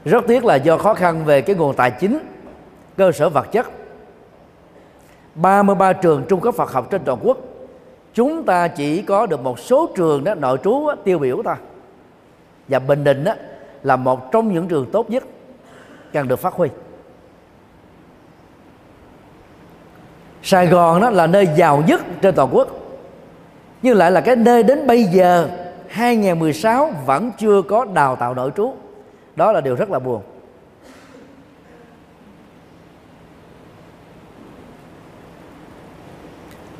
[0.04, 2.18] Rất tiếc là do khó khăn về cái nguồn tài chính
[2.96, 3.66] cơ sở vật chất
[5.36, 7.38] 33 trường trung cấp Phật học trên toàn quốc.
[8.14, 11.54] Chúng ta chỉ có được một số trường đó nội trú đó, tiêu biểu thôi.
[12.68, 13.32] Và Bình Định đó
[13.82, 15.24] là một trong những trường tốt nhất
[16.12, 16.68] cần được phát huy.
[20.42, 22.68] Sài Gòn đó là nơi giàu nhất trên toàn quốc.
[23.82, 25.48] Nhưng lại là cái nơi đến bây giờ
[25.88, 28.74] 2016 vẫn chưa có đào tạo nội trú.
[29.36, 30.22] Đó là điều rất là buồn.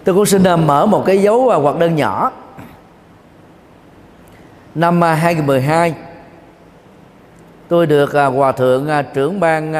[0.06, 2.32] Tôi cũng xin à, mở một cái dấu à, hoặc đơn nhỏ.
[4.74, 5.94] Năm à, 2012
[7.68, 9.72] tôi được à, hòa thượng trưởng ban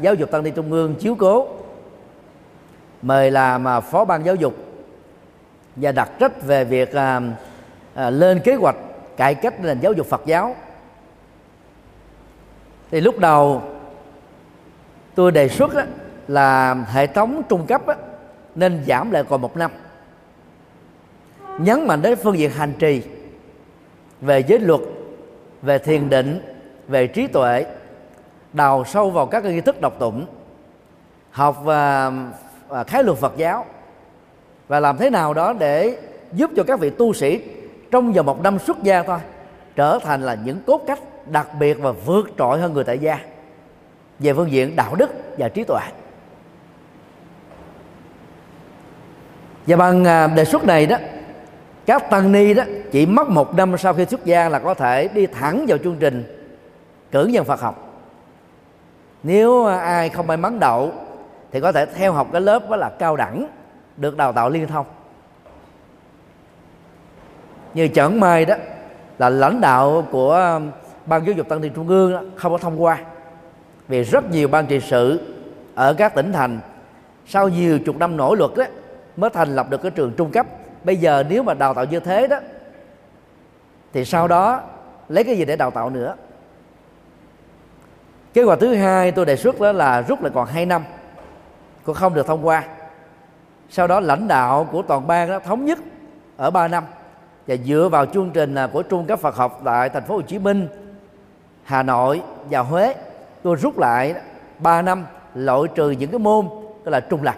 [0.00, 1.48] giáo dục tăng ni trung ương chiếu cố
[3.02, 4.56] mời làm phó ban giáo dục
[5.76, 6.94] và đặt trách về việc
[7.96, 8.76] lên kế hoạch
[9.16, 10.56] cải cách nền giáo dục Phật giáo.
[12.90, 13.62] Thì lúc đầu
[15.14, 15.70] tôi đề xuất
[16.28, 17.82] là hệ thống trung cấp
[18.56, 19.70] nên giảm lại còn một năm.
[21.58, 23.02] Nhấn mạnh đến phương diện hành trì
[24.20, 24.80] về giới luật
[25.62, 26.40] về thiền định
[26.88, 27.66] về trí tuệ
[28.52, 30.26] đào sâu vào các nghi thức độc tụng
[31.30, 32.12] học và,
[32.68, 33.64] và khái luật Phật giáo
[34.68, 35.98] và làm thế nào đó để
[36.32, 37.40] giúp cho các vị tu sĩ
[37.90, 39.18] trong vòng một năm xuất gia thôi
[39.76, 43.18] trở thành là những cốt cách đặc biệt và vượt trội hơn người tại gia
[44.18, 45.80] về phương diện đạo đức và trí tuệ.
[49.66, 50.96] Và bằng à, đề xuất này đó
[51.86, 55.08] các tăng ni đó chỉ mất một năm sau khi xuất gia là có thể
[55.08, 56.24] đi thẳng vào chương trình
[57.10, 58.02] cử nhân Phật học.
[59.22, 60.92] Nếu à, ai không may mắn đậu
[61.52, 63.46] thì có thể theo học cái lớp đó là cao đẳng
[63.96, 64.86] được đào tạo liên thông.
[67.74, 68.54] Như chẳng may đó
[69.18, 70.60] là lãnh đạo của à,
[71.06, 72.98] ban giáo dục tăng ni trung ương đó, không có thông qua.
[73.88, 75.20] Vì rất nhiều ban trị sự
[75.74, 76.60] ở các tỉnh thành
[77.26, 78.64] sau nhiều chục năm nỗ lực đó
[79.16, 80.46] mới thành lập được cái trường trung cấp.
[80.84, 82.38] Bây giờ nếu mà đào tạo như thế đó
[83.92, 84.60] thì sau đó
[85.08, 86.14] lấy cái gì để đào tạo nữa?
[88.34, 90.84] Kế hoạch thứ hai tôi đề xuất đó là rút lại còn 2 năm
[91.84, 92.64] cũng không được thông qua.
[93.70, 95.78] Sau đó lãnh đạo của toàn bang đó thống nhất
[96.36, 96.84] ở 3 năm
[97.46, 100.38] và dựa vào chương trình của trung cấp Phật học tại thành phố Hồ Chí
[100.38, 100.68] Minh,
[101.64, 102.94] Hà Nội và Huế
[103.42, 104.14] tôi rút lại
[104.58, 106.48] 3 năm loại trừ những cái môn
[106.84, 107.36] tức là trung lặp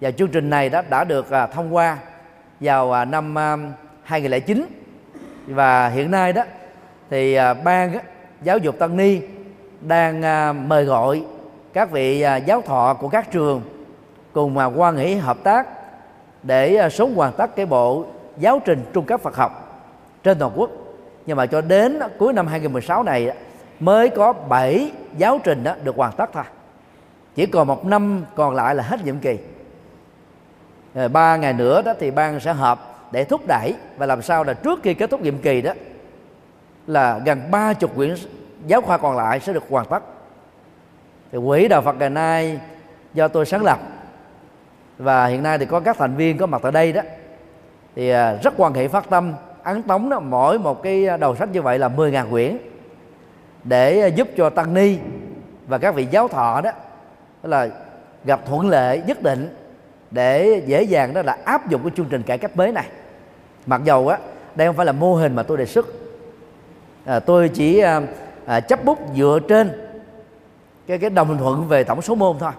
[0.00, 1.98] và chương trình này đó đã được à, thông qua
[2.60, 3.56] vào à, năm à,
[4.02, 4.66] 2009
[5.46, 6.42] và hiện nay đó,
[7.10, 7.98] thì ban
[8.42, 9.20] giáo dục tăng ni
[9.80, 10.22] đang
[10.68, 11.22] mời gọi
[11.72, 13.62] các vị giáo thọ của các trường
[14.32, 15.66] cùng mà quan hệ hợp tác
[16.42, 18.04] để sớm hoàn tất cái bộ
[18.38, 19.82] giáo trình trung cấp Phật học
[20.22, 20.70] trên toàn quốc.
[21.26, 23.32] Nhưng mà cho đến cuối năm 2016 này
[23.80, 26.44] mới có 7 giáo trình đó được hoàn tất thôi.
[27.34, 29.38] Chỉ còn một năm còn lại là hết nhiệm kỳ
[30.94, 34.44] rồi ba ngày nữa đó thì ban sẽ họp để thúc đẩy và làm sao
[34.44, 35.72] là trước khi kết thúc nhiệm kỳ đó
[36.86, 38.14] là gần ba chục quyển
[38.66, 40.02] giáo khoa còn lại sẽ được hoàn tất.
[41.32, 42.60] Thì quỹ đạo Phật ngày nay
[43.14, 43.78] do tôi sáng lập
[44.98, 47.02] và hiện nay thì có các thành viên có mặt tại đây đó,
[47.96, 51.48] thì ờ, rất quan hệ phát tâm, ấn tống đó, mỗi một cái đầu sách
[51.52, 52.56] như vậy là 10.000 quyển
[53.64, 54.98] để giúp cho tăng ni
[55.66, 56.70] và các vị giáo thọ đó
[57.42, 57.68] là
[58.24, 59.56] gặp thuận lợi nhất định
[60.10, 62.86] để dễ dàng đó là áp dụng cái chương trình cải cách mới này.
[63.66, 64.18] Mặc dầu á
[64.54, 65.86] đây không phải là mô hình mà tôi đề xuất.
[67.04, 68.00] À, tôi chỉ à,
[68.46, 69.90] à, chấp bút dựa trên
[70.86, 72.52] cái cái đồng thuận về tổng số môn thôi.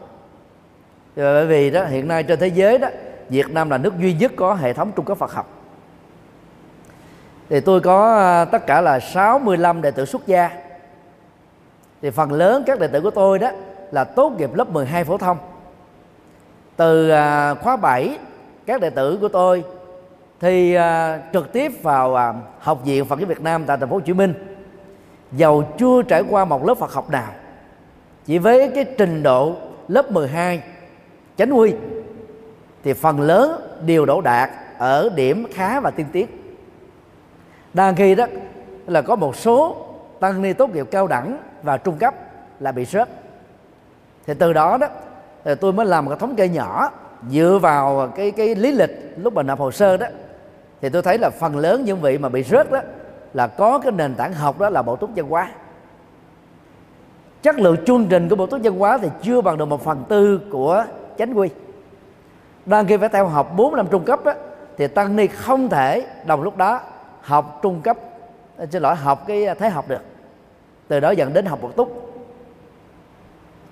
[1.15, 2.87] Ờ, bởi vì đó hiện nay trên thế giới đó
[3.29, 5.49] Việt Nam là nước duy nhất có hệ thống trung cấp Phật học.
[7.49, 10.49] Thì tôi có à, tất cả là 65 đệ tử xuất gia.
[12.01, 13.51] Thì phần lớn các đệ tử của tôi đó
[13.91, 15.37] là tốt nghiệp lớp 12 phổ thông
[16.81, 18.17] từ à, khóa 7
[18.65, 19.63] các đệ tử của tôi
[20.39, 23.95] thì à, trực tiếp vào à, học viện Phật giáo Việt Nam tại thành phố
[23.95, 24.33] Hồ Chí Minh.
[25.31, 27.31] Giàu chưa trải qua một lớp Phật học nào,
[28.25, 29.55] chỉ với cái trình độ
[29.87, 30.63] lớp 12
[31.37, 31.73] chánh huy
[32.83, 36.27] thì phần lớn đều đổ đạt ở điểm khá và tiên tiến.
[37.73, 38.25] Đang khi đó
[38.87, 39.85] là có một số
[40.19, 42.15] tăng ni tốt nghiệp cao đẳng và trung cấp
[42.59, 43.09] là bị rớt.
[44.27, 44.87] Thì từ đó đó
[45.43, 46.91] Ờ, tôi mới làm một thống kê nhỏ
[47.29, 50.07] dựa vào cái cái lý lịch lúc mà nộp hồ sơ đó.
[50.81, 52.79] Thì tôi thấy là phần lớn những vị mà bị rớt đó
[53.33, 55.51] là có cái nền tảng học đó là bộ túc văn hóa.
[57.41, 60.03] Chất lượng chương trình của bộ túc văn hóa thì chưa bằng được một phần
[60.09, 60.85] tư của
[61.17, 61.49] chánh quy.
[62.65, 64.33] Đang khi phải theo học 4 năm trung cấp đó,
[64.77, 66.79] thì tăng ni không thể đồng lúc đó
[67.21, 67.97] học trung cấp
[68.57, 70.01] ờ, xin lỗi học cái ờ, thế học được.
[70.87, 72.10] Từ đó dẫn đến học bộ túc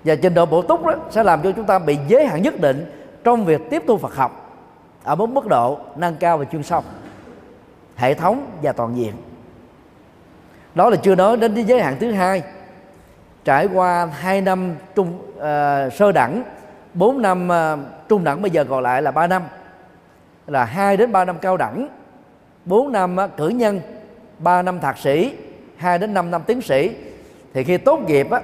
[0.04, 2.60] và trình độ bổ túc đó sẽ làm cho chúng ta bị giới hạn nhất
[2.60, 2.92] định
[3.24, 4.58] trong việc tiếp thu Phật học
[5.04, 6.82] ở một mức độ nâng cao và chuyên sâu
[7.96, 9.12] hệ thống và toàn diện.
[10.74, 12.42] Đó là chưa nói đến cái giới hạn thứ hai.
[13.44, 15.42] Trải qua 2 năm trung uh,
[15.92, 16.42] sơ đẳng
[16.94, 19.42] 4 năm uh, trung đẳng bây giờ còn lại là 3 năm
[20.46, 21.88] là 2 đến 3 năm cao đẳng
[22.64, 23.80] 4 năm uh, cử nhân
[24.38, 25.36] 3 năm thạc sĩ
[25.76, 26.90] 2 đến 5 năm tiến sĩ.
[27.54, 28.40] Thì khi tốt nghiệp á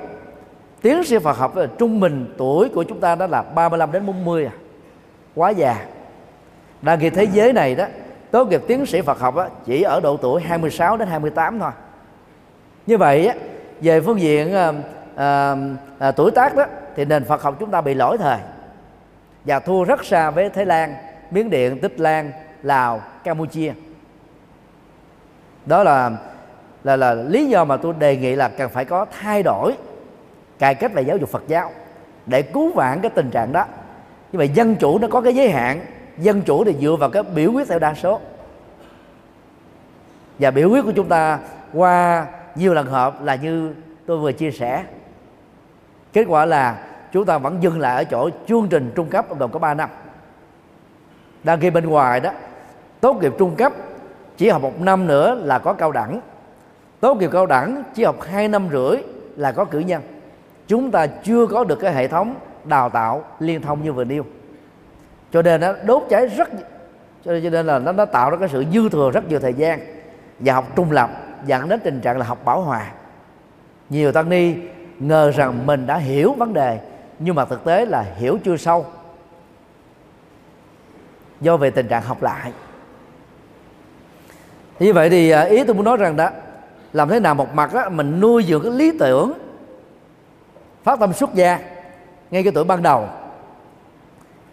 [0.83, 4.47] tiến sĩ Phật học trung bình tuổi của chúng ta đó là 35 đến 40
[4.47, 4.53] à.
[5.35, 5.87] Quá già.
[6.83, 7.87] Đang kỳ thế giới này đó
[8.31, 11.71] tốt nghiệp tiến sĩ Phật học á, chỉ ở độ tuổi 26 đến 28 thôi.
[12.87, 13.35] Như vậy á,
[13.81, 14.73] về phương diện à,
[15.17, 15.57] à,
[15.99, 16.65] à, tuổi tác đó
[16.97, 18.39] thì nền Phật học chúng ta bị lỗi thời.
[19.45, 20.95] Và thua rất xa với Thái Lan,
[21.31, 23.73] Miến Điện, Tích Lan, Lào, Campuchia.
[25.67, 26.11] Đó là
[26.85, 29.73] là là lý do mà tôi đề nghị là cần phải có thay đổi
[30.59, 31.71] cải cách về giáo dục Phật giáo.
[32.27, 33.65] Để cứu vãn cái tình trạng đó.
[34.33, 35.81] Nhưng mà dân chủ nó có cái giới hạn,
[36.19, 38.21] dân chủ thì dựa vào cái biểu quyết theo đa số.
[40.39, 41.39] Và biểu quyết của chúng ta
[41.73, 43.75] qua nhiều lần họp là như
[44.07, 44.85] tôi vừa chia sẻ.
[46.13, 46.79] Kết quả là
[47.13, 49.91] chúng ta vẫn dừng lại ở chỗ chương trình trung cấp gồm có 3 năm.
[51.45, 52.31] Đang khi bên ngoài đó
[53.01, 53.73] tốt nghiệp trung cấp
[54.37, 56.21] chỉ học một năm nữa là có cao đẳng.
[57.01, 58.97] Tốt nghiệp cao đẳng chỉ học hai năm rưỡi
[59.37, 60.03] là có cử nhân
[60.69, 64.25] chúng ta chưa có được cái hệ thống đào tạo liên thông như vừa nêu.
[65.33, 66.49] Cho nên nó đốt cháy rất
[67.25, 69.81] cho nên là nó, nó tạo ra cái sự dư thừa rất nhiều thời gian
[70.39, 71.11] và học trung lập
[71.47, 72.93] dẫn đến tình trạng là học bảo hòa.
[73.89, 74.55] Nhiều tăng ni
[74.99, 76.79] ngờ rằng mình đã hiểu vấn đề
[77.19, 78.87] nhưng mà thực tế là hiểu chưa sâu.
[81.41, 82.53] Do về tình trạng học lại.
[84.79, 86.31] Như vậy thì à, ý tôi muốn nói rằng đó
[86.93, 89.33] làm thế nào một mặt đó, mình nuôi dưỡng cái lý tưởng
[90.87, 91.61] phát tâm xuất gia,
[92.31, 93.09] ngay cái tuổi ban đầu.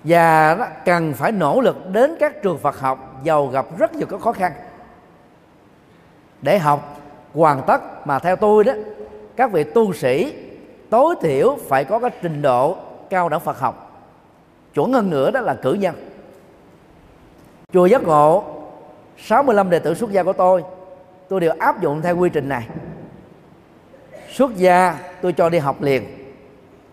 [0.03, 4.21] Và cần phải nỗ lực đến các trường Phật học, giàu gặp rất nhiều các
[4.21, 4.51] khó khăn.
[6.41, 7.01] Để học
[7.33, 8.73] hoàn tất mà theo tôi đó,
[9.35, 10.33] các vị tu sĩ
[10.89, 12.77] tối thiểu phải có cái trình độ
[13.09, 14.01] cao đẳng Phật học.
[14.73, 15.95] Chuẩn hơn nữa đó là cử nhân.
[17.73, 18.43] Chùa giác ngộ
[19.17, 20.63] 65 đệ tử xuất gia của tôi
[21.29, 22.67] tôi đều áp dụng theo quy trình này.
[24.29, 26.22] Xuất gia, tôi cho đi học liền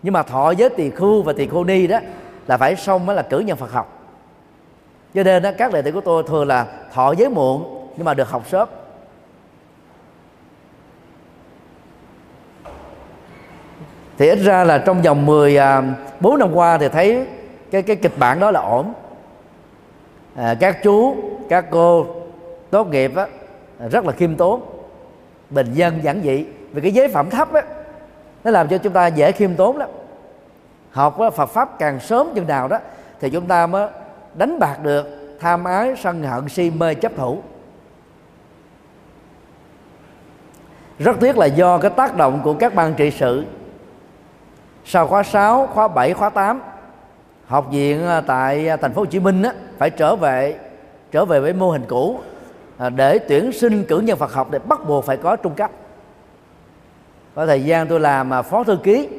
[0.03, 1.99] nhưng mà thọ giới tỳ khưu và tỳ khưu ni đó
[2.47, 3.99] là phải xong mới là cử nhân Phật học.
[5.13, 8.13] Cho nên đó, các đệ tử của tôi thường là thọ giới muộn nhưng mà
[8.13, 8.69] được học sớm.
[14.17, 17.25] Thì ít ra là trong vòng 14 à, năm qua thì thấy
[17.71, 18.93] cái cái kịch bản đó là ổn.
[20.35, 21.15] À, các chú
[21.49, 22.05] các cô
[22.69, 23.27] tốt nghiệp á,
[23.89, 24.61] rất là khiêm tốn
[25.49, 26.45] bình dân giản dị.
[26.71, 27.61] Vì cái giới phẩm thấp á
[28.43, 29.89] nó làm cho chúng ta dễ khiêm tốn lắm.
[30.91, 32.77] Học Phật pháp càng sớm chừng nào đó
[33.19, 33.87] thì chúng ta mới
[34.33, 37.41] đánh bạc được tham ái sân hận si mê chấp thủ.
[40.99, 43.45] Rất tiếc là do cái tác động của các ban trị sự.
[44.85, 46.61] Sau khóa 6, khóa 7, khóa 8
[47.51, 50.55] học viện à, tại à, thành phố Hồ Chí Minh á, phải trở về
[51.11, 52.19] trở về với mô hình cũ
[52.77, 55.71] à, để tuyển sinh cử nhân Phật học để bắt buộc phải có trung cấp
[57.35, 59.09] có thời gian tôi làm mà phó thư ký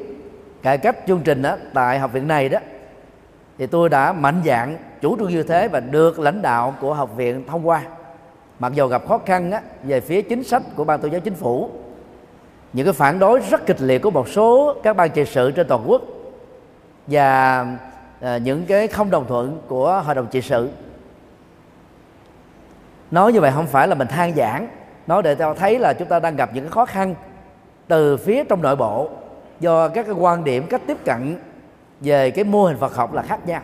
[0.61, 2.59] cải cách chương trình đó, tại học viện này đó.
[3.57, 7.15] Thì tôi đã mạnh dạng chủ trương như thế và được lãnh đạo của học
[7.15, 7.81] viện thông qua.
[8.59, 11.35] Mặc dù gặp khó khăn á, về phía chính sách của ban tổ giáo chính
[11.35, 11.69] phủ
[12.73, 15.67] những cái phản đối rất kịch liệt của một số các ban trị sự trên
[15.67, 16.01] toàn quốc
[17.07, 17.65] và
[18.21, 20.69] à, những cái không đồng thuận của hội đồng trị sự.
[23.11, 24.67] Nói như vậy không phải là mình than giảng
[25.07, 27.15] nói để cho thấy là chúng ta đang gặp những cái khó khăn
[27.93, 29.09] từ phía trong nội bộ
[29.59, 31.37] do các cái quan điểm cách tiếp cận
[32.01, 33.61] về cái mô hình Phật học là khác nhau.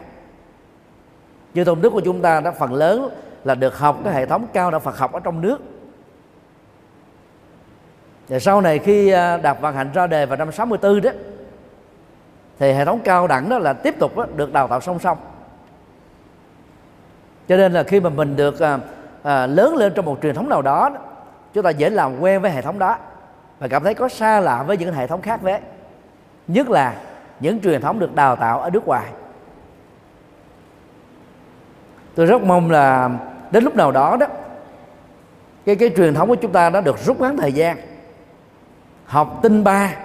[1.54, 3.10] Như tôn đức của chúng ta đã phần lớn
[3.44, 5.58] là được học cái hệ thống cao đẳng Phật học ở trong nước.
[8.28, 11.12] Và sau này khi à, đạt vận hạnh ra đề vào năm 64 đó
[12.60, 15.18] thì hệ thống cao đẳng đó là tiếp tục đó, được đào tạo song song.
[17.48, 18.80] Cho nên là khi mà mình được à,
[19.24, 20.92] à, lớn lên trong một truyền thống nào đó
[21.54, 22.98] chúng ta dễ làm quen với hệ thống đó
[23.60, 25.60] và cảm thấy có xa lạ với những hệ thống khác với
[26.48, 26.96] nhất là
[27.40, 29.06] những truyền thống được đào tạo ở nước ngoài.
[32.16, 33.10] Tôi rất mong là
[33.52, 34.28] đến lúc nào đó đó,
[35.66, 37.78] cái cái truyền thống của chúng ta đã được rút ngắn thời gian.
[39.06, 39.96] Học tinh ba,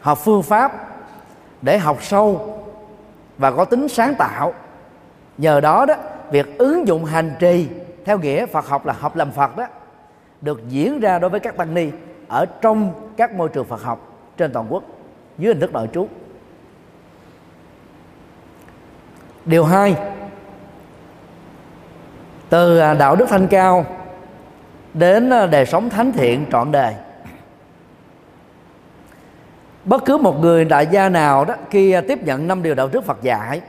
[0.00, 0.72] học phương pháp
[1.62, 2.58] để học sâu
[3.38, 4.54] và có tính sáng tạo.
[5.38, 5.94] Nhờ đó đó,
[6.30, 7.68] việc ứng dụng hành trì
[8.04, 9.66] theo nghĩa Phật học là học làm Phật đó,
[10.40, 11.90] được diễn ra đối với các tăng ni
[12.28, 14.82] ở trong các môi trường Phật học trên toàn quốc
[15.38, 16.06] dưới hình thức nội trú.
[19.44, 19.96] Điều hai,
[22.48, 23.86] từ à, đạo đức thanh cao
[24.94, 26.94] đến à, đời sống thánh thiện trọn đời.
[29.84, 32.88] Bất cứ một người đại gia nào đó khi à, tiếp nhận năm điều đạo
[32.92, 33.60] đức Phật dạy,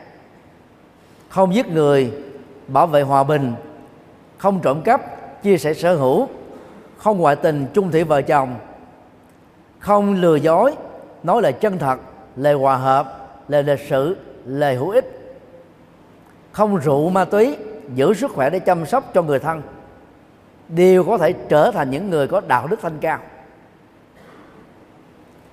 [1.29, 2.11] không giết người,
[2.67, 3.53] bảo vệ hòa bình,
[4.37, 5.01] không trộm cắp,
[5.43, 6.27] chia sẻ sở hữu
[6.99, 8.55] không ngoại tình chung thủy vợ chồng.
[9.79, 10.75] Không lừa dối
[11.23, 11.99] nói lời chân thật
[12.35, 15.35] lời hòa hợp lời lịch sự lời hữu ích.
[16.51, 17.57] Không rượu ma túy
[17.95, 19.61] giữ sức khỏe để chăm sóc cho người thân.
[20.67, 23.19] Đều có thể trở thành những người có đạo đức thanh cao.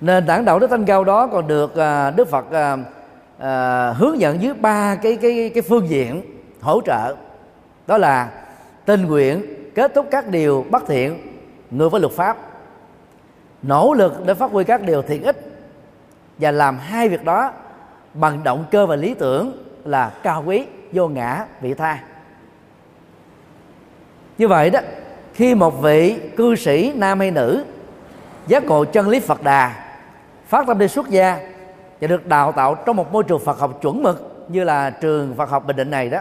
[0.01, 2.77] Nền tảng đạo đức thanh cao đó còn được à, đức phật à,
[3.37, 6.21] à, hướng dẫn dưới ba cái cái cái phương diện
[6.61, 7.15] hỗ trợ.
[7.87, 8.31] Đó là
[8.85, 9.45] tình nguyện
[9.75, 11.36] kết thúc các điều bất thiện
[11.71, 12.37] ngược với luật pháp,
[13.63, 15.37] nỗ lực để phát huy các điều thiện ích
[16.37, 17.51] và làm hai việc đó
[18.13, 21.99] bằng động cơ và lý tưởng là cao quý, vô ngã, vị tha.
[24.37, 24.79] Như vậy đó,
[25.33, 27.63] khi một vị cư sĩ nam hay nữ,
[28.47, 29.93] giác ngộ chân lý Phật đà,
[30.47, 31.39] phát tâm đi xuất gia
[32.01, 35.35] và được đào tạo trong một môi trường Phật học chuẩn mực như là trường
[35.35, 36.19] Phật học Bình Định này đó,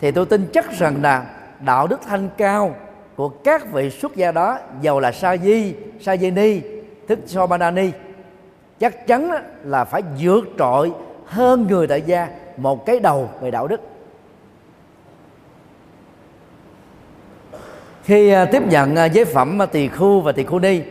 [0.00, 1.24] thì tôi tin chắc rằng là
[1.60, 2.74] đạo đức thanh cao
[3.16, 6.60] của các vị xuất gia đó giàu là sa di sa di ni
[7.08, 7.90] thức so ni.
[8.80, 9.30] Chắc chắn
[9.64, 10.92] là phải vượt trội
[11.26, 13.80] hơn người tại gia một cái đầu về đạo đức.
[18.02, 20.82] Khi à, tiếp nhận à, giới phẩm à, tỳ khu và tỳ khu ni,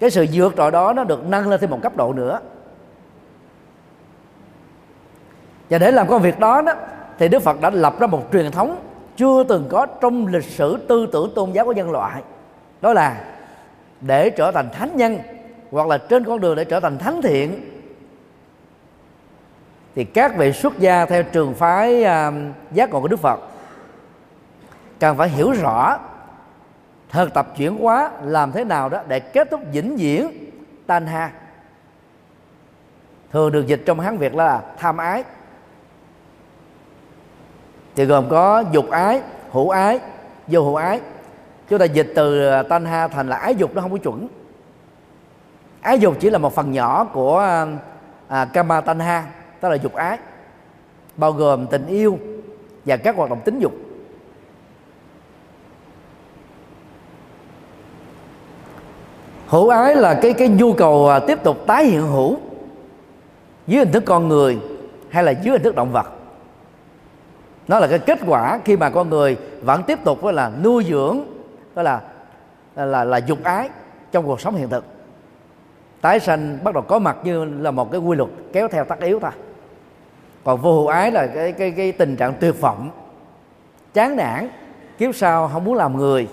[0.00, 2.40] cái sự vượt trội đó nó được nâng lên thêm một cấp độ nữa.
[5.70, 6.74] Và để làm công việc đó đó,
[7.18, 8.89] thì Đức Phật đã lập ra một truyền thống
[9.20, 12.22] chưa từng có trong lịch sử tư tưởng tôn giáo của nhân loại.
[12.80, 13.24] Đó là
[14.00, 15.18] để trở thành thánh nhân,
[15.70, 17.60] hoặc là trên con đường để trở thành thánh thiện.
[19.94, 22.32] Thì các vị xuất gia theo trường phái à,
[22.72, 23.40] giác ngộ của Đức Phật
[24.98, 25.98] cần phải hiểu rõ
[27.08, 30.50] thực tập chuyển hóa làm thế nào đó để kết thúc vĩnh viễn
[30.86, 31.32] tan ha
[33.32, 35.24] thường được dịch trong hán việt là tham ái
[37.96, 40.00] thì gồm có dục ái hữu ái
[40.46, 41.00] vô hữu ái.
[41.68, 44.28] Chúng ta dịch từ à, tan ha thành là ái dục nó không có chuẩn.
[45.80, 47.66] Ái dục chỉ là một phần nhỏ của à,
[48.28, 49.26] à kama tan ha
[49.60, 50.18] tức là dục ái
[51.16, 52.18] bao gồm tình yêu
[52.84, 53.72] và các hoạt động tính dục.
[59.46, 62.36] Hữu ái là cái cái nhu cầu à, tiếp tục tái hiện hữu
[63.66, 64.58] dưới hình thức con người
[65.08, 66.19] hay là dưới hình thức động vật
[67.70, 70.84] nó là cái kết quả khi mà con người vẫn tiếp tục với là nuôi
[70.88, 71.20] dưỡng,
[71.74, 72.00] đó là
[72.76, 73.68] là là dục ái
[74.12, 74.84] trong cuộc sống hiện thực.
[76.00, 79.00] Tái sanh bắt đầu có mặt như là một cái quy luật kéo theo tất
[79.00, 79.30] yếu thôi.
[80.44, 82.90] Còn vô hữu ái là cái cái cái tình trạng tuyệt vọng,
[83.94, 84.48] chán nản,
[84.98, 86.28] kiếp sau không muốn làm người,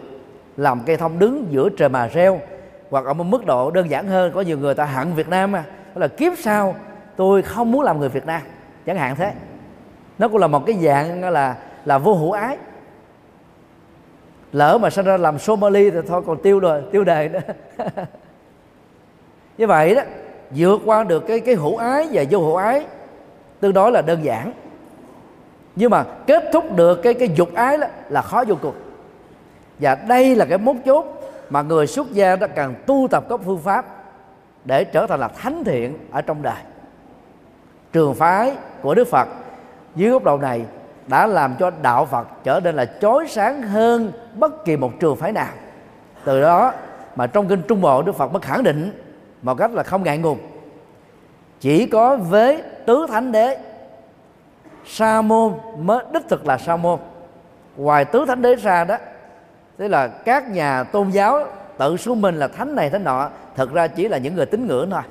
[0.57, 2.39] làm cây thông đứng giữa trời mà reo,
[2.89, 5.51] hoặc ở một mức độ đơn giản hơn, có nhiều người ta hận Việt Nam
[5.51, 5.63] mà,
[5.95, 6.75] đó là kiếp sau
[7.15, 8.41] tôi không muốn làm người Việt Nam,
[8.85, 9.33] chẳng hạn thế
[10.20, 11.55] nó cũng là một cái dạng là
[11.88, 12.57] là vô hữu ái.
[14.51, 17.39] Lỡ mà sinh ra làm Somali thì thôi, còn tiêu rồi tiêu đề nữa.
[19.57, 20.01] Như vậy đó,
[20.49, 22.86] vượt qua được cái cái hữu ái và vô hữu ái,
[23.59, 24.53] tương đối là đơn giản.
[25.76, 28.76] Nhưng mà kết thúc được cái cái dục ái đó là khó vô cùng.
[29.80, 31.05] Và đây là cái mốt chốt
[31.49, 33.86] mà người xuất gia đã cần tu tập các phương pháp
[34.65, 36.61] để trở thành là thánh thiện ở trong đời.
[37.93, 39.28] Trường phái của đức phật
[39.98, 40.66] dưới góc độ này
[41.08, 45.16] đã làm cho đạo phật trở nên là chói sáng hơn bất kỳ một trường
[45.16, 45.54] phái nào.
[46.24, 46.74] Từ đó
[47.16, 48.91] mà trong kinh trung bộ đức phật mới khẳng định
[49.41, 50.39] một cách là không ngại ngùng.
[51.60, 53.58] Chỉ có với tứ thánh đế,
[54.86, 57.00] sa môn mới, đích thực là sa môn.
[57.78, 58.98] Ngoài tứ thánh đế ra đó,
[59.78, 61.45] tức là các nhà tôn giáo
[61.78, 64.68] tự xuống mình là thánh này thánh nọ thật ra chỉ là những người tín
[64.68, 65.02] ngưỡng thôi.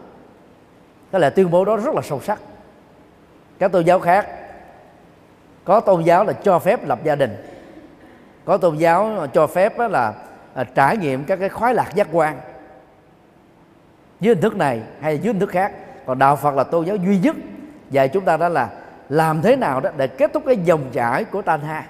[1.12, 2.41] Cái là tuyên bố đó rất là sâu sắc.
[3.59, 4.26] Các tôn giáo khác
[5.66, 7.36] có tôn giáo là cho phép lập gia đình.
[8.44, 10.14] Có tôn giáo cho phép là
[10.54, 12.38] à, trải nghiệm các cái khoái lạc giác quan.
[14.20, 15.72] Dưới hình thức này hay dưới hình thức khác.
[16.06, 17.36] Còn đạo phật là tôn giáo duy nhất.
[17.90, 18.68] Dạy chúng ta đó là
[19.08, 21.86] làm thế nào đó để kết thúc cái dòng chảy của tan ha.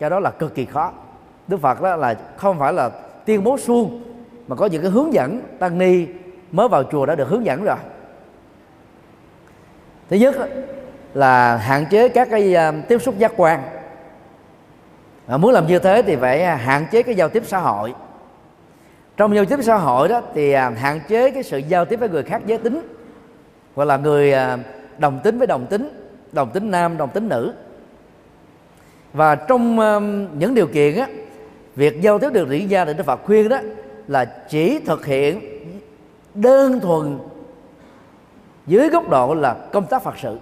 [0.00, 0.92] Cho đó là cực kỳ khó.
[1.48, 2.90] Đức phật đó là không phải là
[3.24, 4.02] tuyên bố suông,
[4.48, 5.40] mà có những cái hướng dẫn.
[5.58, 6.06] Tăng ni
[6.52, 7.76] mới vào chùa đã được hướng dẫn rồi.
[10.10, 10.34] Thứ nhất
[11.14, 13.62] là hạn chế các cái à, tiếp xúc giác quan.
[15.26, 17.94] Và muốn làm như thế thì phải à, hạn chế cái giao tiếp xã hội.
[19.16, 22.08] Trong giao tiếp xã hội đó thì à, hạn chế cái sự giao tiếp với
[22.08, 22.80] người khác giới tính,
[23.74, 24.34] hoặc là người
[24.98, 25.88] đồng tính với đồng tính
[26.32, 27.52] đồng tính nam, đồng tính nữ.
[29.12, 29.76] Và trong
[30.38, 31.06] những điều kiện á,
[31.76, 33.58] việc giao tiếp được diễn ra thì đức phật khuyên đó
[34.08, 35.40] là chỉ thực hiện
[36.34, 37.18] đơn thuần
[38.66, 40.38] dưới góc độ là công tác phật sự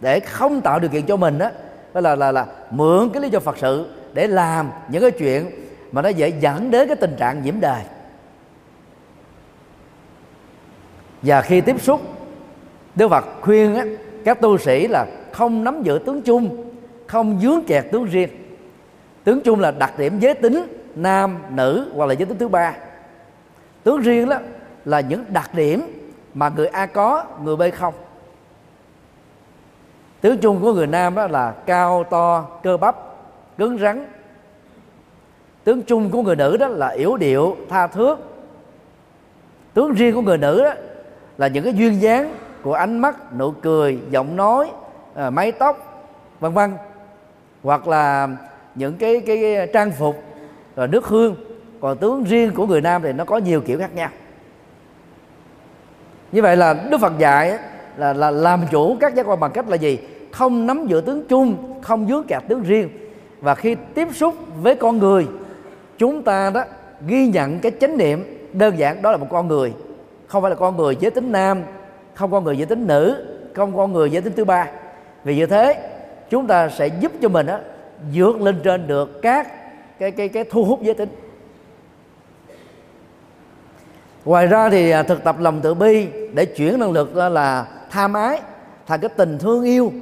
[0.00, 1.50] để không tạo điều kiện cho mình đó,
[1.94, 5.50] đó là là là mượn cái lý do phật sự để làm những cái chuyện
[5.92, 7.82] mà nó dễ dẫn đến cái tình trạng nhiễm đời
[11.22, 12.00] và khi tiếp xúc
[12.94, 13.84] Đức Phật khuyên á,
[14.24, 16.64] các tu sĩ là không nắm giữ tướng chung
[17.06, 18.28] không dướng kẹt tướng riêng.
[19.24, 22.74] Tướng chung là đặc điểm giới tính nam nữ hoặc là giới tính thứ ba.
[23.84, 24.38] Tướng riêng đó
[24.84, 27.94] là những đặc điểm mà người a có người b không
[30.24, 32.96] tướng chung của người nam đó là cao to cơ bắp
[33.58, 34.06] cứng rắn.
[35.64, 38.18] Tướng chung của người nữ đó là yếu điệu tha thước.
[39.74, 40.72] Tướng riêng của người nữ đó
[41.38, 44.70] là những cái duyên dáng của ánh mắt nụ cười giọng nói
[45.14, 46.04] à, mái tóc
[46.40, 46.72] vân vân.
[47.62, 48.28] Hoặc là
[48.74, 50.22] những cái cái trang phục
[50.76, 51.36] rồi nước hương.
[51.80, 54.08] Còn tướng riêng của người nam thì nó có nhiều kiểu khác nhau.
[56.32, 57.58] Như vậy là đức phật dạy
[57.96, 59.98] là là làm chủ các giác quan bằng cách là gì?
[60.34, 62.88] Không nắm giữ tướng chung không dướng kẹt tướng riêng.
[63.40, 65.26] Và khi tiếp xúc với con người
[65.98, 66.64] chúng ta đó
[67.06, 69.72] ghi nhận cái chánh niệm đơn giản đó là một con người.
[70.26, 71.62] Không phải là con người giới tính nam
[72.14, 74.68] không con người giới tính nữ không con người giới tính thứ ba.
[75.24, 75.90] Vì như thế
[76.30, 77.58] chúng ta sẽ giúp cho mình đó,
[78.14, 79.48] vượt lên trên được các
[79.98, 81.08] cái cái cái thu hút giới tính.
[84.24, 88.12] Ngoài ra thì à, thực tập lòng tự bi để chuyển năng lực là tham
[88.12, 88.40] ái
[88.86, 89.92] thành cái tình thương yêu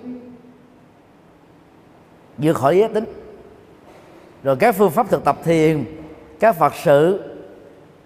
[2.43, 3.05] vượt khỏi giới tính
[4.43, 5.85] rồi các phương pháp thực tập thiền,
[6.41, 7.21] các phật sự,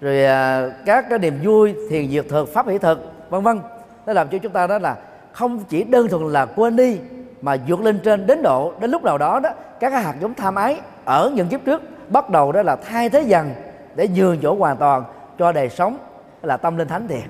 [0.00, 3.60] rồi à, các cái niềm vui thiền diệt thực, pháp hỷ thực, vân vân.
[4.06, 4.96] Nó làm cho chúng ta đó là
[5.32, 6.98] không chỉ đơn thuần là quên đi,
[7.42, 10.34] mà vượt lên trên đến độ, đến lúc nào đó đó, các cái hạt giống
[10.34, 13.50] tham ái ở những kiếp trước bắt đầu đó là thay thế dần
[13.94, 15.04] để nhường chỗ hoàn toàn
[15.38, 15.98] cho đời sống
[16.42, 17.24] là tâm linh thánh thiện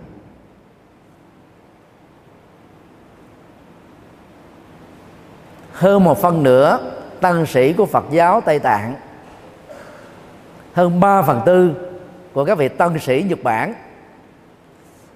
[5.73, 8.95] hơn một phân nữa tăng sĩ của Phật giáo Tây Tạng.
[10.73, 11.75] Hơn 3 phần tư
[12.33, 13.75] của các vị tăng sĩ Nhật Bản.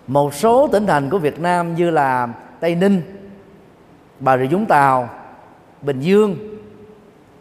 [0.07, 2.29] Một số tỉnh thành của Việt Nam như là
[2.61, 3.03] Tây Ninh,
[4.21, 5.09] Bà Rịa Vũng Tàu,
[5.83, 6.37] Bình Dương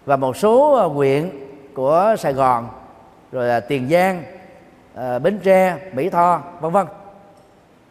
[0.05, 1.29] và một số ờ, huyện
[1.73, 2.69] của Sài Gòn,
[3.31, 4.23] rồi là Tiền Giang
[4.93, 6.87] ờ, Bến Tre, Mỹ Tho, vân vân.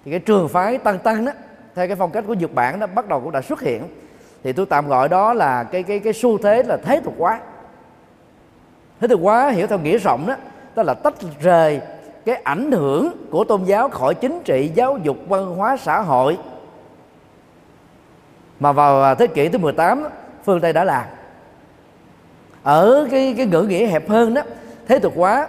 [0.04, 1.32] Thì cái trường phái tăng tăng đó,
[1.74, 3.82] theo cái phong cách của Nhật Bản đó bắt đầu cũng đã xuất hiện
[4.44, 7.40] thì tôi tạm gọi đó là cái cái cái xu thế là thế tục quá
[9.00, 10.34] thế tục quá hiểu theo nghĩa rộng đó
[10.74, 11.80] đó là tách rời
[12.28, 16.38] cái ảnh hưởng của tôn giáo khỏi chính trị giáo dục văn hóa xã hội.
[18.60, 20.08] Mà vào à, thế kỷ thứ 18
[20.44, 21.04] phương Tây đã làm.
[22.62, 24.42] Ở cái cái ngữ nghĩa hẹp hơn đó
[24.88, 25.48] thế tục quá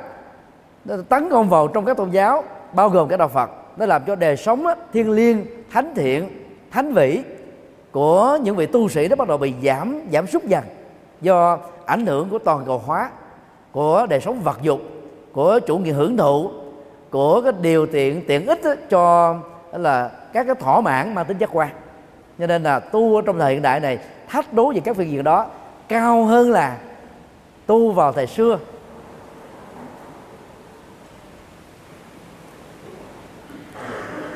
[1.09, 4.15] tấn công vào trong các tôn giáo bao gồm cả đạo Phật nó làm cho
[4.15, 6.29] đời sống đó, thiên liêng thánh thiện
[6.71, 7.21] thánh vĩ
[7.91, 10.63] của những vị tu sĩ đó bắt đầu bị giảm giảm sút dần
[11.21, 13.09] do ảnh hưởng của toàn cầu hóa
[13.71, 14.81] của đời sống vật dục
[15.31, 16.51] của chủ nghĩa hưởng thụ
[17.09, 19.35] của cái điều tiện tiện ích đó, cho
[19.71, 21.69] là các cái thỏa mãn mang tính giác quan.
[22.39, 25.11] Cho nên là tu ở trong thời hiện đại này thách đố về các phương
[25.11, 25.45] diện đó
[25.87, 26.77] cao hơn là
[27.65, 28.59] tu vào thời xưa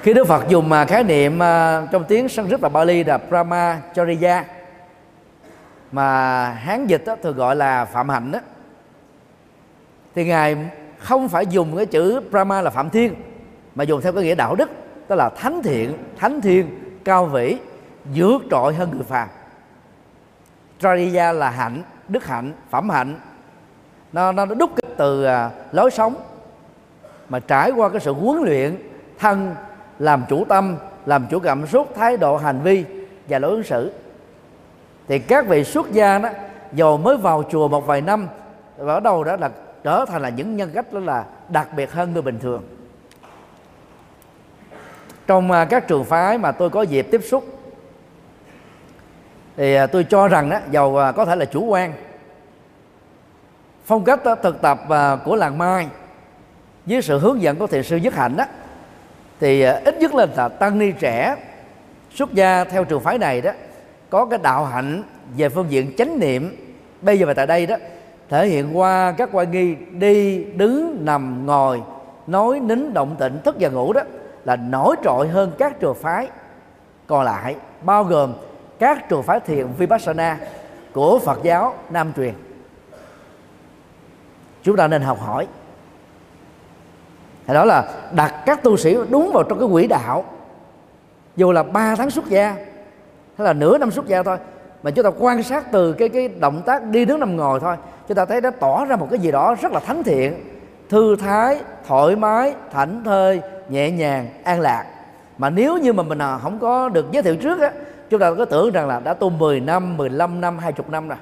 [0.04, 4.46] khi Đức Phật dùng mà khái niệm à, trong tiếng Sanskrit và Bali là Brahmacharya
[5.92, 8.40] mà hán dịch đó, thường gọi là phạm hạnh đó
[10.16, 10.58] thì ngài
[10.98, 13.16] không phải dùng cái chữ Brahma là phạm thiên
[13.76, 14.70] mà dùng theo cái nghĩa đạo đức
[15.08, 17.58] tức là thánh thiện thánh thiên cao vĩ
[18.16, 19.28] vượt trội hơn người phàm.
[20.80, 23.20] Chariya là hạnh đức hạnh phẩm hạnh.
[24.14, 26.16] Nó nó đúc từ à, lối sống
[27.30, 28.78] mà trải qua cái sự huấn luyện
[29.20, 29.56] thân
[30.04, 30.76] làm chủ tâm,
[31.06, 32.86] làm chủ cảm xúc, thái độ, hành vi
[33.30, 33.92] và lối ứng xử.
[35.08, 36.30] Thì các vị xuất gia đó
[36.74, 38.28] dầu mới vào chùa một vài năm
[38.78, 39.50] và ở đầu đó là
[39.84, 42.64] trở thành là những nhân cách đó là đặc biệt hơn người bình thường.
[45.28, 47.46] Trong à, các trường phái mà tôi có dịp tiếp xúc,
[49.58, 51.94] thì à, tôi cho rằng đó dầu à, có thể là chủ quan.
[53.86, 54.80] Phong cách thực tập
[55.26, 55.88] của làng mai
[56.86, 58.46] với sự hướng dẫn của thiền sư nhất hạnh đó
[59.44, 61.36] thì à, ít nhất là tăng ni trẻ.
[62.12, 63.52] Xuất gia theo trường phái này đó,
[64.10, 65.04] có cái đạo hạnh
[65.38, 66.56] về phương diện chánh niệm.
[67.02, 67.76] Bây giờ và tại đây đó,
[68.30, 71.82] thể hiện qua các quan nghi đi, đứng, nằm, ngồi,
[72.28, 74.02] nói, nín, động tịnh thức và ngủ đó,
[74.46, 76.28] là nổi trội hơn các trường phái.
[77.08, 78.34] Còn lại, bao gồm
[78.80, 80.38] các trường phái thiền vipassana
[80.94, 82.34] của Phật giáo Nam truyền.
[84.64, 85.48] Chúng ta nên học hỏi
[87.48, 90.26] thì đó là đặt các tu sĩ đúng vào trong cái quỹ đạo.
[91.36, 92.56] Dù là 3 tháng xuất gia,
[93.38, 94.38] hay là nửa năm xuất gia thôi,
[94.84, 97.76] mà chúng ta quan sát từ cái cái động tác đi đứng nằm ngồi thôi,
[98.08, 100.34] chúng ta thấy nó tỏ ra một cái gì đó rất là thánh thiện.
[100.90, 104.86] Thư thái, thoải mái, thảnh thơi, nhẹ nhàng, an lạc.
[105.38, 107.72] Mà nếu như mà mình à, không có được giới thiệu trước á,
[108.10, 111.18] chúng ta có tưởng rằng là đã tu 10 năm 15 năm 20 năm rồi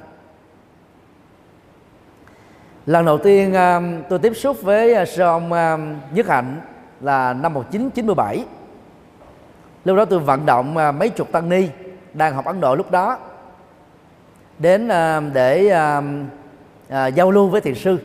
[2.91, 6.61] lần đầu tiên um, tôi tiếp xúc với uh, sư ông um, Nhất Hạnh
[7.01, 8.45] là năm 1997
[9.85, 11.67] lúc đó tôi vận động uh, mấy chục tăng ni
[12.13, 13.17] đang học Ấn Độ lúc đó
[14.59, 15.67] đến um, để
[16.89, 17.97] à, giao lưu với thiền sư.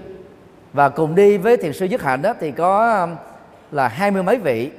[0.73, 3.07] Và cùng đi với thiền sư Nhất Hạnh đó thì có
[3.73, 4.71] là hai mươi mấy vị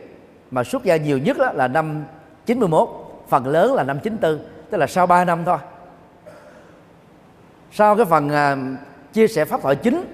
[0.51, 2.03] mà xuất gia nhiều nhất đó là năm
[2.45, 2.89] 91
[3.29, 5.57] phần lớn là năm 94 tức là sau 3 năm thôi.
[7.71, 8.57] Sau cái phần à,
[9.17, 10.05] chia sẻ pháp thoại chính.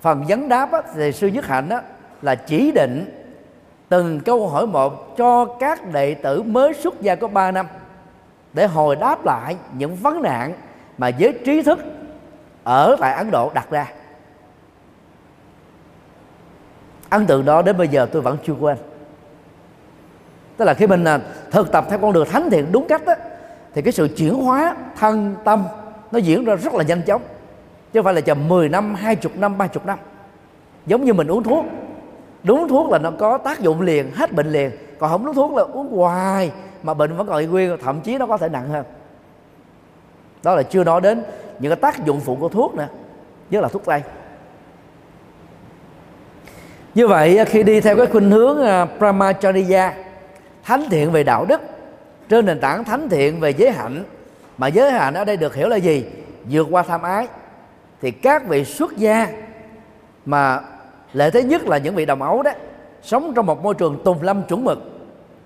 [0.00, 1.82] Phần vấn đáp á, thì sư nhất hạnh á,
[2.22, 3.24] là chỉ định
[3.88, 7.66] từng câu hỏi một cho các đệ tử mới xuất gia có 3 năm
[8.52, 10.54] để hồi đáp lại những vấn nạn
[10.98, 11.78] mà giới trí thức
[12.64, 13.92] ở tại Ấn Độ đặt ra.
[17.10, 18.76] Ấn tượng đó đến bây giờ tôi vẫn chưa quên.
[20.56, 21.20] Tức là khi mình à,
[21.50, 23.14] thực tập theo con đường thánh thiện đúng cách đó,
[23.74, 25.64] thì cái sự chuyển hóa thân tâm
[26.12, 27.22] nó diễn ra rất là nhanh chóng
[27.94, 29.98] chứ không phải là chờ 10 năm 20 năm 30 năm.
[30.86, 31.64] Giống như mình uống thuốc.
[32.42, 34.70] Đúng thuốc là nó có tác dụng liền, hết bệnh liền.
[34.98, 38.18] Còn không đúng thuốc là uống hoài, mà bệnh vẫn còn y nguyên, thậm chí
[38.18, 38.84] nó có thể nặng hơn.
[40.42, 41.22] Đó là chưa nói đến
[41.58, 42.88] những cái tác dụng phụ của thuốc nữa,
[43.50, 44.02] nhất là thuốc tây
[46.94, 49.94] như vậy, khi đi theo cái khuynh hướng à, Brahmacharya,
[50.64, 51.60] thánh thiện về đạo đức,
[52.28, 54.04] trên nền tảng thánh thiện về giới hạnh,
[54.58, 56.04] mà giới hạnh ở đây được hiểu là gì?
[56.50, 57.26] Vượt qua tham ái
[58.00, 59.28] thì các vị xuất gia
[60.26, 60.60] mà
[61.12, 62.50] lệ thế nhất là những vị đồng ấu đó
[63.02, 64.94] sống trong một môi trường tùng lâm chuẩn mực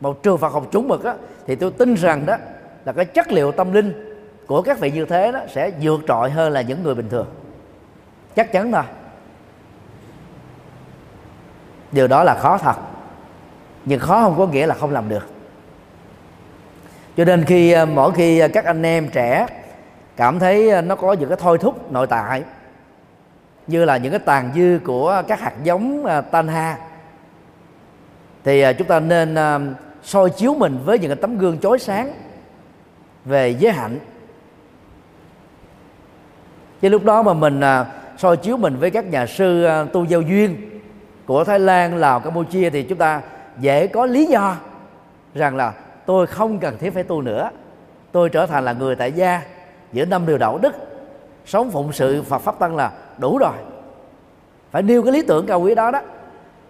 [0.01, 1.15] một trường Phật học chuẩn mực đó,
[1.47, 2.37] thì tôi tin rằng đó
[2.85, 6.31] là cái chất liệu tâm linh của các vị như thế đó sẽ vượt trội
[6.31, 7.27] hơn là những người bình thường.
[8.37, 8.83] Chắc chắn thôi.
[11.93, 12.77] Điều đó là khó thật
[13.85, 15.27] nhưng khó không có nghĩa là không làm được.
[17.17, 19.47] Cho nên khi ờ, mỗi khi ờ, các anh em trẻ
[20.19, 22.43] cảm thấy ờ, nó có những cái thôi thúc nội tại
[23.67, 26.79] như là những cái tàn dư của các hạt giống tan tanha.
[28.45, 29.37] Thì ờ, chúng ta nên
[30.03, 32.13] soi chiếu mình với những cái tấm gương chói sáng
[33.25, 33.99] về giới hạnh.
[36.81, 37.61] Chứ lúc đó mà mình
[38.17, 40.81] soi chiếu mình với các nhà sư tu giao duyên
[41.27, 43.23] của Thái Lan, Lào, Campuchia thì chúng ta
[43.59, 44.57] dễ có lý do
[45.35, 45.73] rằng là
[46.07, 47.51] tôi không cần thiết phải tu nữa.
[48.13, 49.43] Tôi trở thành là người tại gia
[49.93, 50.75] giữa năm điều đạo đức
[51.47, 53.53] sống phụng sự Phật pháp tăng là đủ rồi.
[54.71, 56.01] Phải nêu cái lý tưởng cao quý đó đó.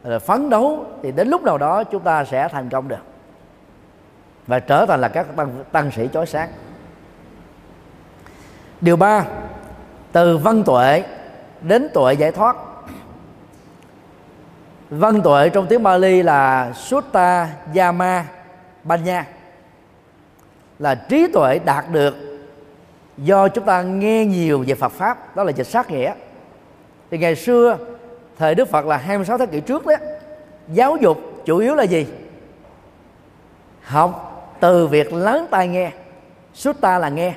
[0.05, 3.03] Rồi phấn đấu thì đến lúc nào đó chúng ta sẽ thành công được.
[4.47, 6.49] Và trở thành là các tăng, tăng sĩ chói sáng.
[8.81, 9.25] Điều ba
[10.13, 11.05] từ văn tuệ
[11.61, 12.57] đến tuệ giải thoát.
[14.91, 18.25] Văn tuệ trong tiếng Bali là Sutta Yama
[18.85, 19.27] Banya
[20.79, 22.38] là trí tuệ đạt được
[23.19, 26.13] do chúng ta nghe nhiều về Phật pháp, đó là dịch sát nghĩa.
[27.11, 27.79] Thì ngày xưa,
[28.39, 29.95] thời Đức Phật là 26 thế kỷ trước đó,
[30.69, 32.07] giáo dục chủ yếu là gì?
[33.83, 34.25] Học
[34.61, 35.91] từ việc lớn tai nghe
[36.55, 37.35] Sutta là nghe.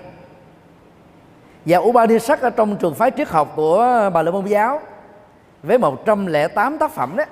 [1.65, 4.81] Và Upanishad ở trong trường phái triết học của Bà La Môn giáo,
[5.63, 7.23] với 108 tác phẩm đó,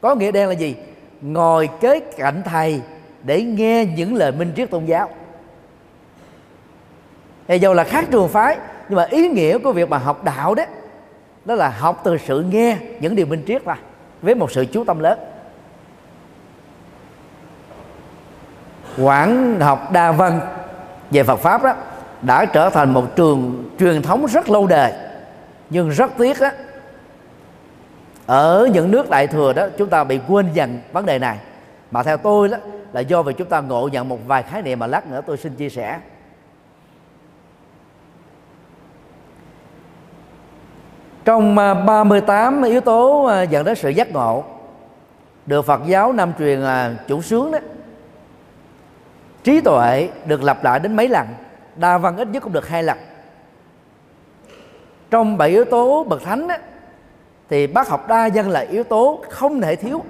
[0.00, 0.76] có nghĩa đen là gì?
[1.20, 2.80] Ngồi kế cạnh thầy
[3.22, 5.08] để nghe những lời minh triết tôn giáo
[7.48, 10.54] thì dù là khác trường phái, nhưng mà ý nghĩa của việc mà học đạo
[10.54, 10.64] đó
[11.44, 13.76] đó là học từ sự nghe những điều minh triết ra
[14.22, 15.18] với một sự chú tâm lớn.
[18.98, 20.40] Quảng học đa văn
[21.10, 21.74] về Phật pháp đó,
[22.22, 24.92] đã trở thành một trường truyền thống rất lâu đời,
[25.70, 26.50] nhưng rất tiếc đó
[28.26, 31.38] ở những nước đại thừa đó, chúng ta bị quên dần vấn đề này.
[31.90, 32.58] Mà theo tôi đó,
[32.92, 35.36] là do vì chúng ta ngộ nhận một vài khái niệm mà lát nữa tôi
[35.36, 35.98] xin chia sẻ.
[41.24, 44.44] Trong à, 38 yếu tố à, dẫn đến sự giác ngộ
[45.46, 47.58] được Phật giáo nam truyền là chủ sướng đó.
[49.44, 51.26] Trí tuệ được lặp lại đến mấy lần
[51.76, 52.98] đa văn ít nhất cũng được hai lần.
[55.10, 56.54] Trong bảy yếu tố bậc thánh đó,
[57.48, 60.04] thì bác học đa dân là yếu tố không thể thiếu.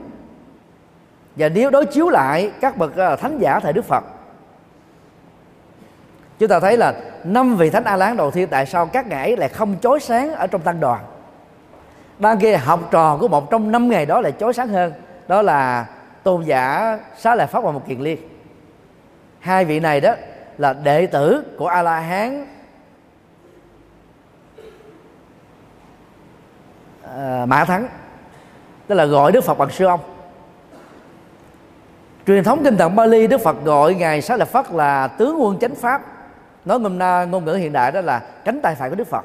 [1.37, 4.05] Và nếu đối chiếu lại các bậc à, thánh giả thời đức phật
[6.39, 9.37] chúng ta thấy là năm vị thánh a lán đầu tiên tại sao các ngài
[9.37, 11.05] lại không chói sáng ở trong tăng đoàn?
[12.19, 14.93] Đang kia học trò của một trong năm ngày đó lại chói sáng hơn
[15.29, 15.87] đó là
[16.23, 18.19] tôn giả xá lợi pháp và một kiền liên.
[19.41, 20.15] Hai vị này đó
[20.59, 22.47] là đệ tử của a la hán
[27.03, 27.89] à, mã thắng
[28.87, 30.01] tức là gọi đức phật bằng sư ông.
[32.27, 35.59] Truyền thống kinh tạng Bali Đức Phật gọi ngài Xá Lợi Phất là tướng quân
[35.59, 36.03] chánh pháp
[36.65, 36.99] nói ngôn
[37.31, 39.25] ngôn ngữ hiện đại đó là cánh tay phải của Đức Phật.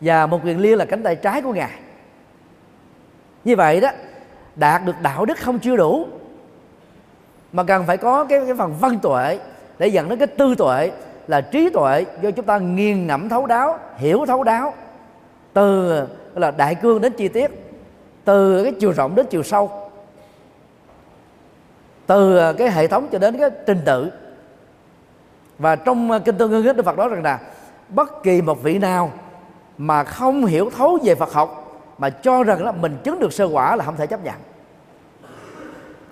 [0.00, 1.70] Và một quyền liên là cánh tay trái của ngài.
[3.44, 3.90] Như vậy đó
[4.56, 6.06] đạt được đạo đức không chưa đủ
[7.52, 9.38] mà cần phải có cái, cái phần văn tuệ
[9.78, 10.90] để dẫn đến cái tư tuệ
[11.26, 14.74] là trí tuệ do chúng ta nghiền ngẫm thấu đáo hiểu thấu đáo.
[15.52, 15.92] Từ
[16.34, 17.50] là đại cương đến chi tiết
[18.24, 19.90] từ cái chiều rộng đến chiều sâu
[22.06, 24.10] từ cái hệ thống cho đến cái trình tự
[25.58, 27.38] và trong ờ, kinh tương ngưng đức phật nói rằng là
[27.88, 29.12] bất kỳ một vị nào
[29.78, 33.44] mà không hiểu thấu về phật học mà cho rằng là mình chứng được sơ
[33.44, 34.34] quả là không thể chấp nhận.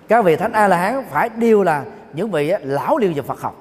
[0.07, 1.83] Các vị thánh a la hán phải đều là
[2.13, 3.55] những vị lão liêu về phật học.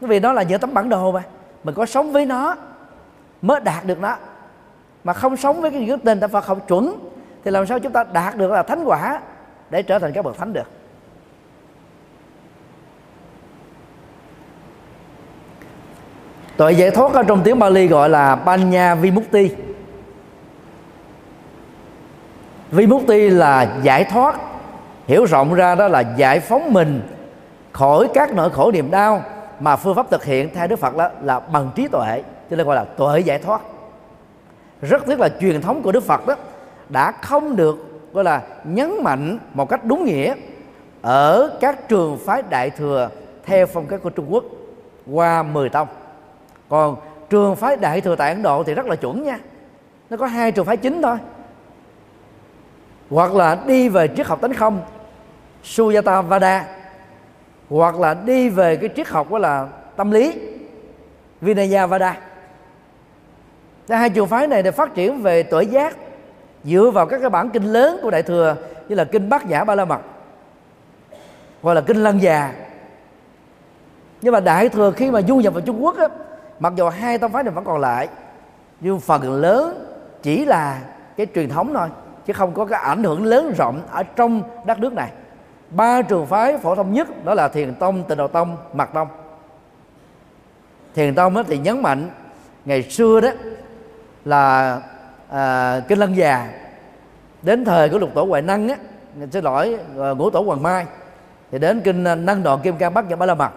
[0.00, 1.22] Vì nó là những tấm bản đồ mà.
[1.64, 2.56] Mình có sống với nó,
[3.42, 4.16] mới đạt được nó.
[5.04, 6.98] Mà không sống với cái những tên ta Phật học chuẩn,
[7.44, 9.20] thì làm sao chúng ta đạt được là thánh quả
[9.70, 10.70] để trở thành các bậc thánh được?
[16.56, 19.50] Tội giải thoát ở trong tiếng Bali gọi là Panya Vimukti.
[22.70, 24.36] Vimukti là giải thoát.
[25.06, 27.02] Hiểu rộng ra đó là giải phóng mình
[27.72, 29.22] khỏi các nỗi khổ niềm đau
[29.60, 32.66] mà phương pháp thực hiện theo Đức Phật đó là bằng trí tuệ, cho nên
[32.66, 33.60] gọi là tuệ giải thoát.
[34.82, 36.34] Rất tiếc là truyền thống của Đức Phật đó
[36.88, 40.34] đã không được, gọi là, nhấn mạnh một cách đúng nghĩa
[41.02, 43.08] ở các trường phái đại thừa
[43.44, 44.44] theo phong cách của Trung Quốc
[45.12, 45.88] qua 10 tông
[46.68, 46.96] còn
[47.30, 49.38] trường phái đại thừa tại Ấn Độ thì rất là chuẩn nha.
[50.10, 51.16] Nó có hai trường phái chính thôi.
[53.10, 54.80] Hoặc là đi về triết học tánh không
[55.62, 56.66] Suyata Vada
[57.70, 60.38] hoặc là đi về cái triết học đó là tâm lý
[61.40, 62.18] Vinaya Vada
[63.88, 65.96] hai trường phái này để phát triển về tuệ giác
[66.64, 68.56] dựa vào các cái bản kinh lớn của đại thừa
[68.88, 70.00] như là kinh bát nhã ba la mật
[71.62, 72.52] hoặc là kinh lăng già.
[74.22, 76.08] Nhưng mà đại thừa khi mà du nhập vào trung quốc á,
[76.58, 78.08] mặc dù hai tông phái này vẫn còn lại
[78.80, 79.86] nhưng phần lớn
[80.22, 80.80] chỉ là
[81.16, 81.88] cái truyền thống thôi
[82.26, 85.10] chứ không có cái ảnh hưởng lớn rộng ở trong đất nước này.
[85.70, 89.08] Ba trường phái phổ thông nhất đó là thiền tông tịnh độ tông mật tông.
[90.94, 92.10] Thiền tông thì nhấn mạnh
[92.64, 93.28] ngày xưa đó
[94.24, 94.80] là
[95.30, 96.50] à, kinh lân già.
[97.42, 98.76] Đến thời của lục tổ hoài năng á
[99.32, 100.86] xin lỗi à, ngũ tổ hoàng mai
[101.50, 103.50] thì đến kinh năng đoạn kim cang bắc nhã ba la mật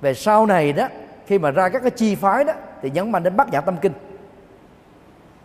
[0.00, 0.88] về sau này đó
[1.26, 2.52] khi mà ra các cái chi phái đó
[2.82, 3.92] thì nhấn mạnh đến bát nhã tâm kinh.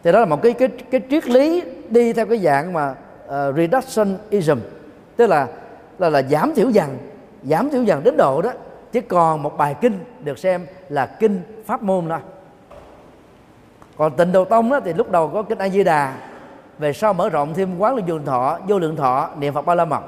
[0.04, 3.56] Thì đó là một cái cái cái triết lý đi theo cái dạng mà uh,
[3.56, 4.60] reductionism.
[5.16, 5.48] Tức là
[6.00, 6.98] là là giảm thiểu dần
[7.44, 8.52] giảm thiểu dần đến độ đó.
[8.92, 12.20] Chỉ còn một bài kinh được xem là kinh pháp môn thôi.
[13.98, 16.14] Còn tịnh độ tông đó, thì lúc đầu có kinh a di đà.
[16.80, 19.86] Về sau mở rộng thêm quán lượng thọ vô lượng thọ niệm phật ba la
[19.86, 20.02] mật.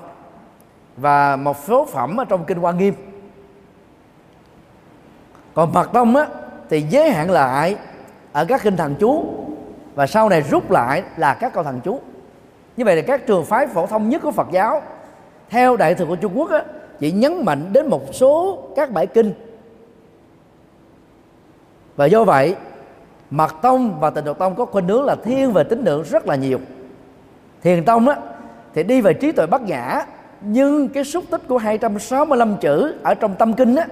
[0.98, 2.94] Và một số phẩm ở trong kinh hoa nghiêm
[5.54, 6.28] còn mật tông á
[6.70, 7.76] thì giới hạn lại
[8.32, 9.26] ở các kinh thần chú
[9.96, 12.00] và sau này rút lại là các câu thần chú.
[12.78, 14.82] Như vậy là các trường phái phổ thông nhất của Phật giáo
[15.50, 16.64] theo đại thừa của Trung Quốc á,
[17.00, 19.34] chỉ nhấn mạnh đến một số các bãi kinh.
[21.96, 22.56] Và do vậy
[23.30, 26.28] mật tông và tịnh độ tông có khuynh hướng là thiên về tín ngưỡng rất
[26.28, 26.60] là nhiều.
[27.62, 28.16] Thiền tông á
[28.74, 30.06] thì đi về trí tuệ bát nhã
[30.42, 33.86] nhưng cái xúc tích của 265 chữ ở trong tâm kinh á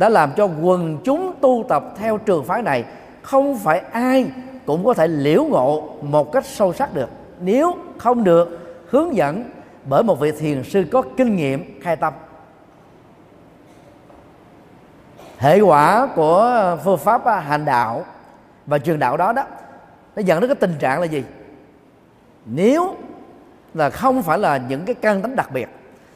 [0.00, 2.84] đã làm cho quần chúng tu tập theo trường phái này,
[3.22, 4.26] không phải ai
[4.66, 7.08] cũng có thể liễu ngộ một cách sâu sắc được.
[7.40, 9.50] Nếu không được, hướng dẫn
[9.84, 12.12] bởi một vị thiền sư có kinh nghiệm khai tâm.
[15.38, 18.04] Hệ quả của phương pháp à, hành đạo
[18.66, 19.44] và trường đạo đó đó,
[20.16, 21.24] nó dẫn đến cái tình trạng là gì?
[22.44, 22.94] Nếu
[23.74, 25.68] là không phải là những cái căn tính đặc biệt,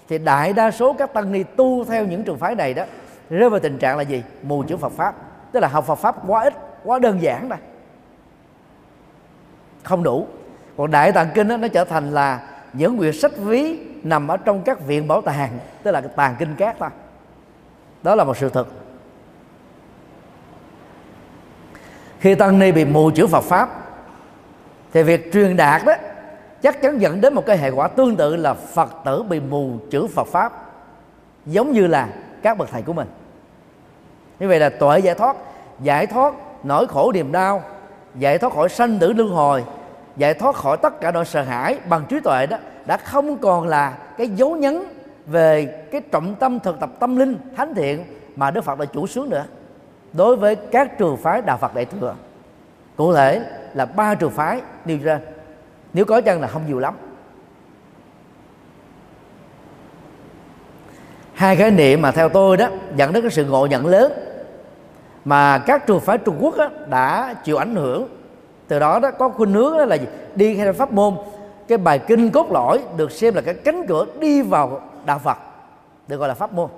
[0.09, 2.85] thì đại đa số các tăng ni tu theo những trường phái này đó
[3.31, 4.23] rơi vào tình trạng là gì?
[4.43, 5.15] Mù chữ Phật pháp.
[5.53, 6.55] Tức là học Phật pháp quá ít
[6.85, 7.59] quá đơn giản đây
[9.85, 10.27] không đủ.
[10.77, 12.41] Còn đại tạng kinh đó, nó trở thành là
[12.73, 16.55] những quyển sách ví nằm ở trong các viện bảo tàng tức là tàng kinh
[16.55, 16.89] cát thôi
[18.03, 18.69] đó là một sự thật.
[22.21, 23.69] Khi tăng ni bị mù chữ Phật pháp
[24.93, 25.95] thì việc truyền đạt đó
[26.63, 29.79] chắc chắn dẫn đến một cái hệ quả tương tự là Phật tử bị mù
[29.91, 30.53] chữ Phật pháp.
[31.47, 32.09] Giống như là
[32.45, 33.09] các bậc thầy của mình.
[34.39, 35.37] Như vậy là tuệ giải thoát
[35.81, 37.63] giải thoát nỗi khổ niềm đau,
[38.15, 39.65] giải thoát khỏi sanh tử luân hồi,
[40.17, 43.67] giải thoát khỏi tất cả nỗi sợ hãi bằng trí tuệ đó đã không còn
[43.67, 44.83] là cái dấu nhấn
[45.27, 48.05] về cái trọng tâm thực tập tâm linh thánh thiện
[48.37, 49.45] mà Đức Phật đã chủ sướng nữa.
[50.13, 52.15] Đối với các trường phái đạo Phật đại thừa,
[52.97, 53.43] cụ thể
[53.75, 55.21] là ba trường phái nêu ra.
[55.93, 56.95] Nếu có chăng là không nhiều lắm.
[61.35, 64.13] Hai khái niệm mà theo tôi đó dẫn đến cái sự ngộ nhận lớn
[65.25, 68.09] mà các trường phái Trung Quốc đó, đã chịu ảnh hưởng.
[68.69, 70.07] Từ đó đó có khuynh hướng đó là gì?
[70.35, 71.15] đi theo pháp môn.
[71.69, 75.39] Cái bài kinh cốt lõi được xem là cái cánh cửa đi vào đạo Phật
[76.09, 76.71] được gọi là pháp môn.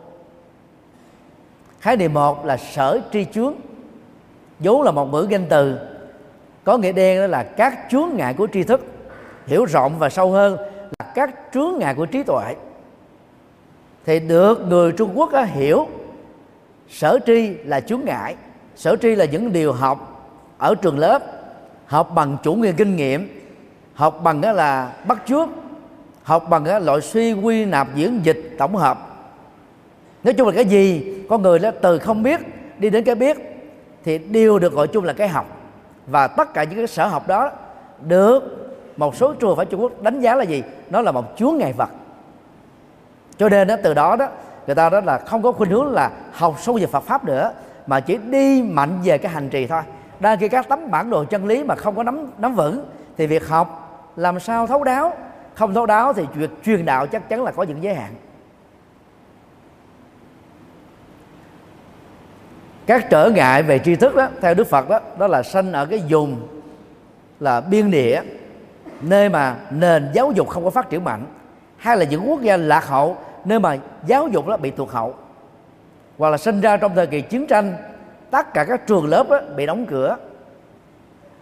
[1.81, 3.55] Khái niệm một là sở tri chướng
[4.59, 5.79] vốn là một ngữ danh từ.
[6.65, 8.85] Có nghĩa đen đó là các chướng ngại của tri thức.
[9.47, 10.57] Hiểu rộng và sâu hơn
[10.99, 12.55] là các chướng ngại của trí tuệ
[14.07, 15.87] thì được người Trung Quốc á, hiểu
[16.89, 18.37] sở tri là chướng ngại.
[18.77, 20.29] Sở tri là những điều học
[20.59, 21.23] ở trường lớp
[21.87, 23.41] học bằng chủ nghĩa kinh nghiệm
[23.95, 25.49] học bằng đó là bắt chước
[26.23, 28.99] học bằng đó loại suy quy nạp diễn dịch tổng hợp.
[30.25, 32.41] Nói chung là cái gì con người đó từ không biết
[32.79, 33.37] đi đến cái biết
[34.05, 35.47] thì đều được gọi chung là cái học.
[36.07, 37.51] Và tất cả những cái sở học đó
[38.01, 38.43] được
[38.97, 40.63] một số trường phải Trung Quốc đánh giá là gì?
[40.91, 41.91] Nó là một chúa ngài vật
[43.39, 44.29] cho nên đó từ đó đó,
[44.67, 47.53] người ta đó là không có khuynh hướng là học sâu về Phật pháp nữa,
[47.87, 49.83] mà chỉ đi mạnh về cái hành trì thôi.
[50.21, 52.85] Đang khi các tấm bản đồ chân lý mà không có nắm nắm vững,
[53.17, 53.83] thì việc học
[54.17, 55.13] làm sao thấu đáo,
[55.55, 58.15] không thấu đáo thì việc truyền đạo chắc chắn là có những giới hạn.
[62.87, 65.87] Các trở ngại về tri thức đó, theo đức phật đó đó là sanh ở
[65.87, 66.49] cái vùng
[67.41, 68.23] là biên địa,
[69.01, 71.27] nơi mà nền giáo dục không có phát triển mạnh,
[71.77, 73.17] hay là những quốc gia lạc hậu
[73.47, 73.77] nơi mà
[74.07, 75.15] giáo dục đó bị tụt hậu.
[76.19, 77.77] Hoặc là sinh ra trong thời kỳ chiến tranh,
[78.31, 80.17] tất cả các trường lớp đó bị đóng cửa.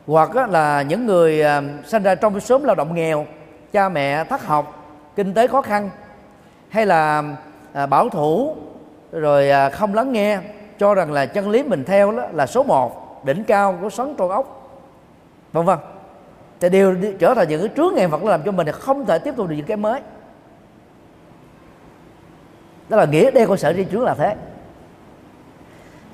[0.06, 3.26] Hoặc là những người à, sinh ra trong sớm lao động nghèo,
[3.72, 4.84] cha mẹ thất học,
[5.16, 5.90] kinh tế khó khăn,
[6.68, 7.22] hay là
[7.72, 8.56] à, bảo thủ,
[9.12, 10.38] rồi à, không lắng nghe,
[10.78, 14.14] cho rằng là chân lý mình theo đó là số một, đỉnh cao của sóng
[14.18, 14.70] trôn ốc,
[15.52, 15.78] vân vân.
[16.60, 19.34] Thì đều trở thành những cái trước ngày vật làm cho mình không thể tiếp
[19.36, 20.00] tục được những cái mới
[22.88, 24.36] đó là nghĩa đeo cơ sở tri trước là thế.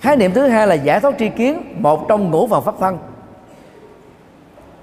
[0.01, 2.99] Khái niệm thứ hai là giải thoát tri kiến, một trong ngũ phần pháp thân.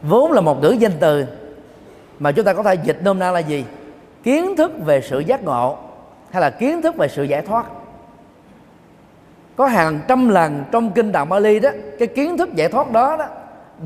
[0.01, 1.25] Vốn là một ngữ danh từ,
[2.19, 3.65] mà chúng ta có thể dịch nôm na là gì?
[4.23, 5.77] Kiến thức về sự giác ngộ,
[6.31, 7.65] hay là kiến thức về sự giải thoát.
[9.55, 11.69] Có hàng trăm lần trong kinh Đạo Bali đó,
[11.99, 13.25] cái kiến thức giải thoát đó đó,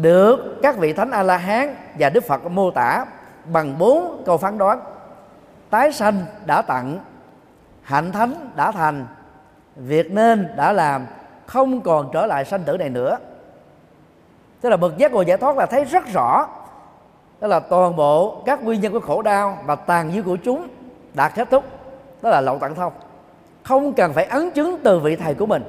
[0.01, 3.05] được các vị thánh A La Hán và Đức Phật mô tả
[3.45, 4.79] bằng bốn câu phán đoán.
[5.69, 6.99] Tái sanh đã tặng
[7.81, 9.05] hạnh thánh đã thành
[9.75, 11.05] việc nên đã làm
[11.45, 13.17] không còn trở lại sanh tử này nữa.
[14.61, 16.47] Tức là bậc giác ngộ giải thoát là thấy rất rõ.
[17.39, 20.67] Đó là toàn bộ các nguyên nhân của khổ đau và tàn dư của chúng
[21.13, 21.63] đã kết thúc.
[22.21, 22.93] Đó là lậu tặng thông.
[23.63, 25.63] Không cần phải ấn chứng từ vị thầy của mình.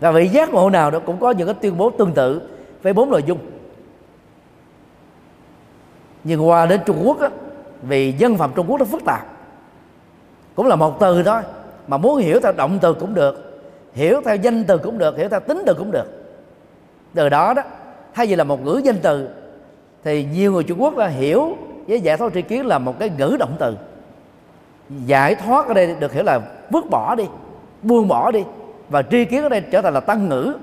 [0.00, 2.48] Và vị giác ngộ nào đó cũng có những cái tuyên bố tương tự
[2.82, 3.38] với bốn nội dung.
[6.24, 7.28] Nhưng qua đến Trung Quốc á,
[7.82, 9.26] vì dân phẩm Trung Quốc nó phức tạp.
[10.54, 11.42] Cũng là một từ thôi,
[11.86, 13.62] mà muốn hiểu theo động từ cũng được,
[13.92, 16.06] hiểu theo danh từ cũng được, hiểu theo tính từ cũng được.
[17.14, 17.62] Từ đó đó,
[18.14, 19.28] thay vì là một ngữ danh từ,
[20.04, 21.56] thì nhiều người Trung Quốc là hiểu
[21.86, 23.76] với giải thoát tri kiến là một cái ngữ động từ.
[25.06, 27.24] Giải thoát ở đây được hiểu là vứt bỏ đi,
[27.82, 28.44] buông bỏ đi,
[28.88, 30.54] và tri kiến ở đây trở thành là tăng ngữ.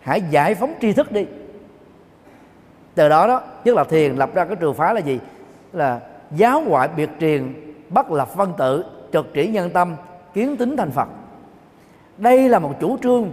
[0.00, 1.26] Hãy giải phóng tri thức đi.
[2.94, 5.18] Từ đó đó, nhất là thiền, lập ra cái trường phái là gì?
[5.72, 6.00] Là
[6.36, 7.54] giáo ngoại biệt truyền
[7.88, 9.96] bất lập văn tự trực chỉ nhân tâm
[10.34, 11.08] kiến tính thành phật.
[12.18, 13.30] Đây là một chủ trương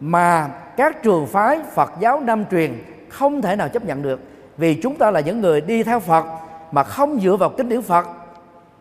[0.00, 4.20] mà các trường phái phật giáo nam truyền không thể nào chấp nhận được
[4.56, 6.24] vì chúng ta là những người đi theo phật
[6.72, 8.06] mà không dựa vào kinh điển phật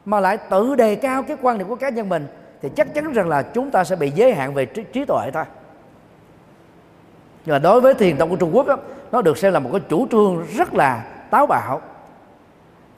[0.06, 2.28] mà lại tự đề cao cái quan điểm của cá nhân mình
[2.62, 5.32] thì chắc chắn rằng là chúng ta sẽ bị giới hạn về trí, trí tuệ
[5.34, 5.44] thôi.
[7.46, 8.78] Nhưng mà đối với thiền tông của Trung Quốc đó,
[9.12, 11.82] nó được xem là một cái chủ trương rất là táo bạo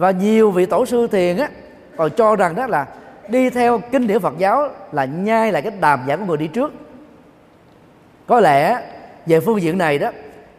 [0.01, 1.49] và nhiều vị tổ sư thiền á,
[1.97, 2.87] còn cho rằng đó là
[3.29, 6.47] đi theo kinh điển Phật giáo là nhai lại cái đàm giảng của người đi
[6.47, 6.73] trước.
[8.27, 8.81] Có lẽ
[9.25, 10.11] về phương diện này đó,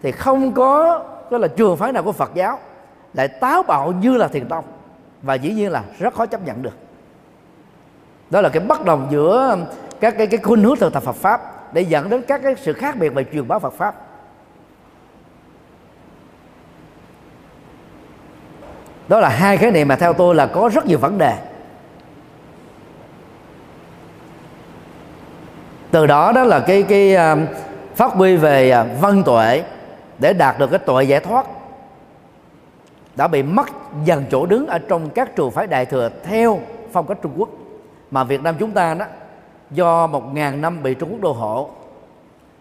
[0.03, 2.59] thì không có có là trường phái nào của Phật giáo
[3.15, 4.65] lại táo bạo như là thiền tông.
[5.23, 6.77] Và dĩ nhiên là rất khó chấp nhận được.
[8.31, 9.57] Đó là cái bất đồng giữa
[10.01, 11.41] các cái cái khuynh hướng thực tập Phật pháp
[11.75, 13.95] để dẫn đến các cái sự khác biệt về truyền bá Phật pháp.
[19.13, 21.37] Đó là hai khái niệm mà theo tôi là có rất nhiều vấn đề.
[25.91, 27.37] Từ đó đó là cái cái à,
[27.95, 29.63] phát huy về à, văn tuệ
[30.19, 31.47] để đạt được cái tuệ giải thoát.
[33.17, 33.67] Đã bị mất
[34.05, 36.61] dần chỗ đứng ở trong các trường phái đại thừa theo
[36.93, 37.49] phong cách Trung Quốc.
[38.11, 39.07] Mà Việt Nam chúng ta đó,
[39.71, 41.71] do một ngàn năm bị Trung Quốc đô hộ,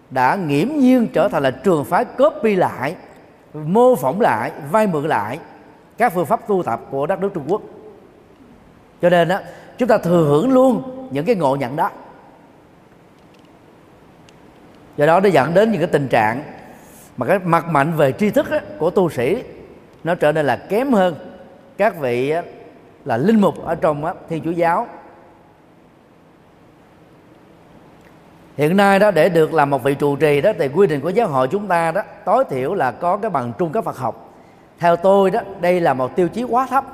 [0.09, 2.95] đã nghiễm nhiên trở thành là trường phái copy lại,
[3.53, 5.39] mô phỏng lại, vay mượn lại
[6.01, 7.61] các phương pháp tu tập của đất nước Trung Quốc.
[9.01, 9.39] Cho nên đó
[9.77, 11.89] chúng ta thừa hưởng luôn những cái ngộ nhận đó.
[14.97, 16.43] Do đó nó dẫn đến những cái tình trạng
[17.17, 18.45] mà cái mặt mạnh về tri thức
[18.77, 19.43] của tu sĩ,
[20.03, 21.15] nó trở nên là kém hơn
[21.77, 22.33] các vị
[23.05, 24.87] là linh mục ở trong thiên chúa giáo.
[28.57, 31.09] Hiện nay đó, để được làm một vị trụ trì đó, thì quy định của
[31.09, 34.30] giáo hội chúng ta đó, tối thiểu là có cái bằng trung cấp Phật học
[34.81, 36.85] theo tôi đó, đây là một tiêu chí quá thấp.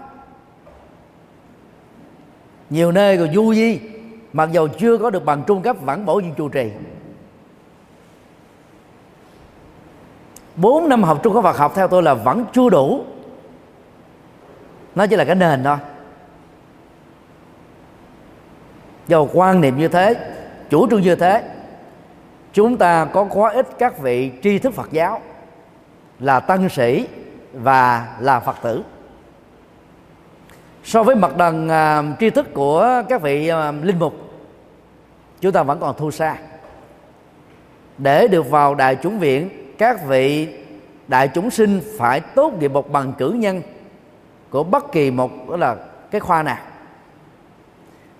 [2.69, 3.79] Nhiều nơi còn du di,
[4.33, 6.71] mặc dù chưa có được bằng trung cấp, vẫn bổ nhiệm trụ trì.
[10.55, 13.03] Bốn năm học trung cấp Phật học theo tôi là vẫn chưa đủ.
[14.95, 15.77] Nó chỉ là cái nền thôi.
[19.07, 20.15] Do quan niệm như thế,
[20.69, 21.43] chủ trương như thế,
[22.53, 25.21] chúng ta có quá ít các vị tri thức Phật giáo
[26.19, 27.07] là tăng sĩ
[27.63, 28.83] và là Phật tử.
[30.83, 34.13] So với mặt bằng uh, tri thức của các vị uh, linh mục
[35.41, 36.35] chúng ta vẫn còn thua xa.
[37.97, 40.55] Để được vào đại chúng viện các vị
[41.07, 43.61] đại chúng sinh phải tốt nghiệp một bằng cử nhân
[44.49, 45.75] của bất kỳ một đó là
[46.11, 46.57] cái khoa nào.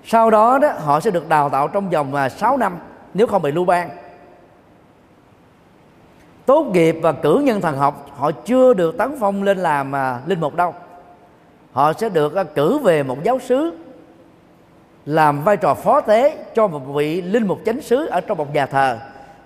[0.03, 2.77] Sau đó đó họ sẽ được đào tạo trong vòng à, 6 năm
[3.13, 3.89] nếu không bị lưu ban
[6.47, 10.19] tốt nghiệp và cử nhân thần học họ chưa được tấn phong lên làm à,
[10.25, 10.75] linh mục đâu.
[11.71, 13.73] Họ sẽ được à, cử về một giáo sứ
[15.05, 18.53] làm vai trò phó tế cho một vị linh mục chánh sứ ở trong một
[18.53, 18.99] nhà thờ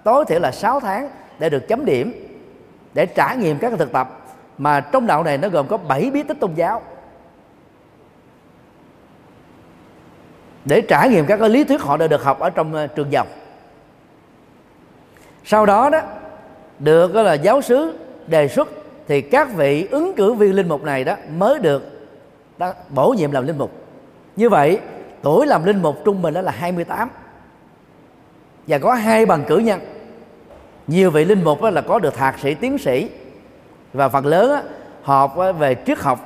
[0.04, 2.14] tối thiểu là 6 tháng để được chấm điểm
[2.94, 4.18] để trải nghiệm các thực tập.
[4.58, 6.82] Mà trong đạo này nó gồm có 7 bí tích tôn giáo.
[10.66, 13.12] Để trải nghiệm các cái lý thuyết họ đã được học ở trong à, trường
[13.12, 13.28] dòng.
[15.44, 16.02] Sau đó đó
[16.84, 17.94] được là giáo sứ
[18.28, 18.70] đề xuất
[19.08, 21.84] thì các vị ứng cử viên linh mục này đó mới được
[22.58, 23.72] đó, bổ nhiệm làm linh mục.
[24.36, 24.80] Như vậy
[25.22, 27.10] tuổi làm linh mục trung bình đó là 28
[28.68, 29.80] và có hai bằng cử nhân.
[30.88, 33.10] Nhiều vị linh mục là có được thạc sĩ tiến sĩ.
[33.94, 34.66] Và phần lớn
[35.02, 36.20] học về triết học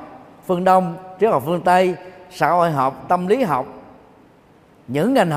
[0.47, 1.95] phương đông triết học phương tây
[2.31, 3.65] xã hội học tâm lý học.
[4.87, 5.33] Những ngành học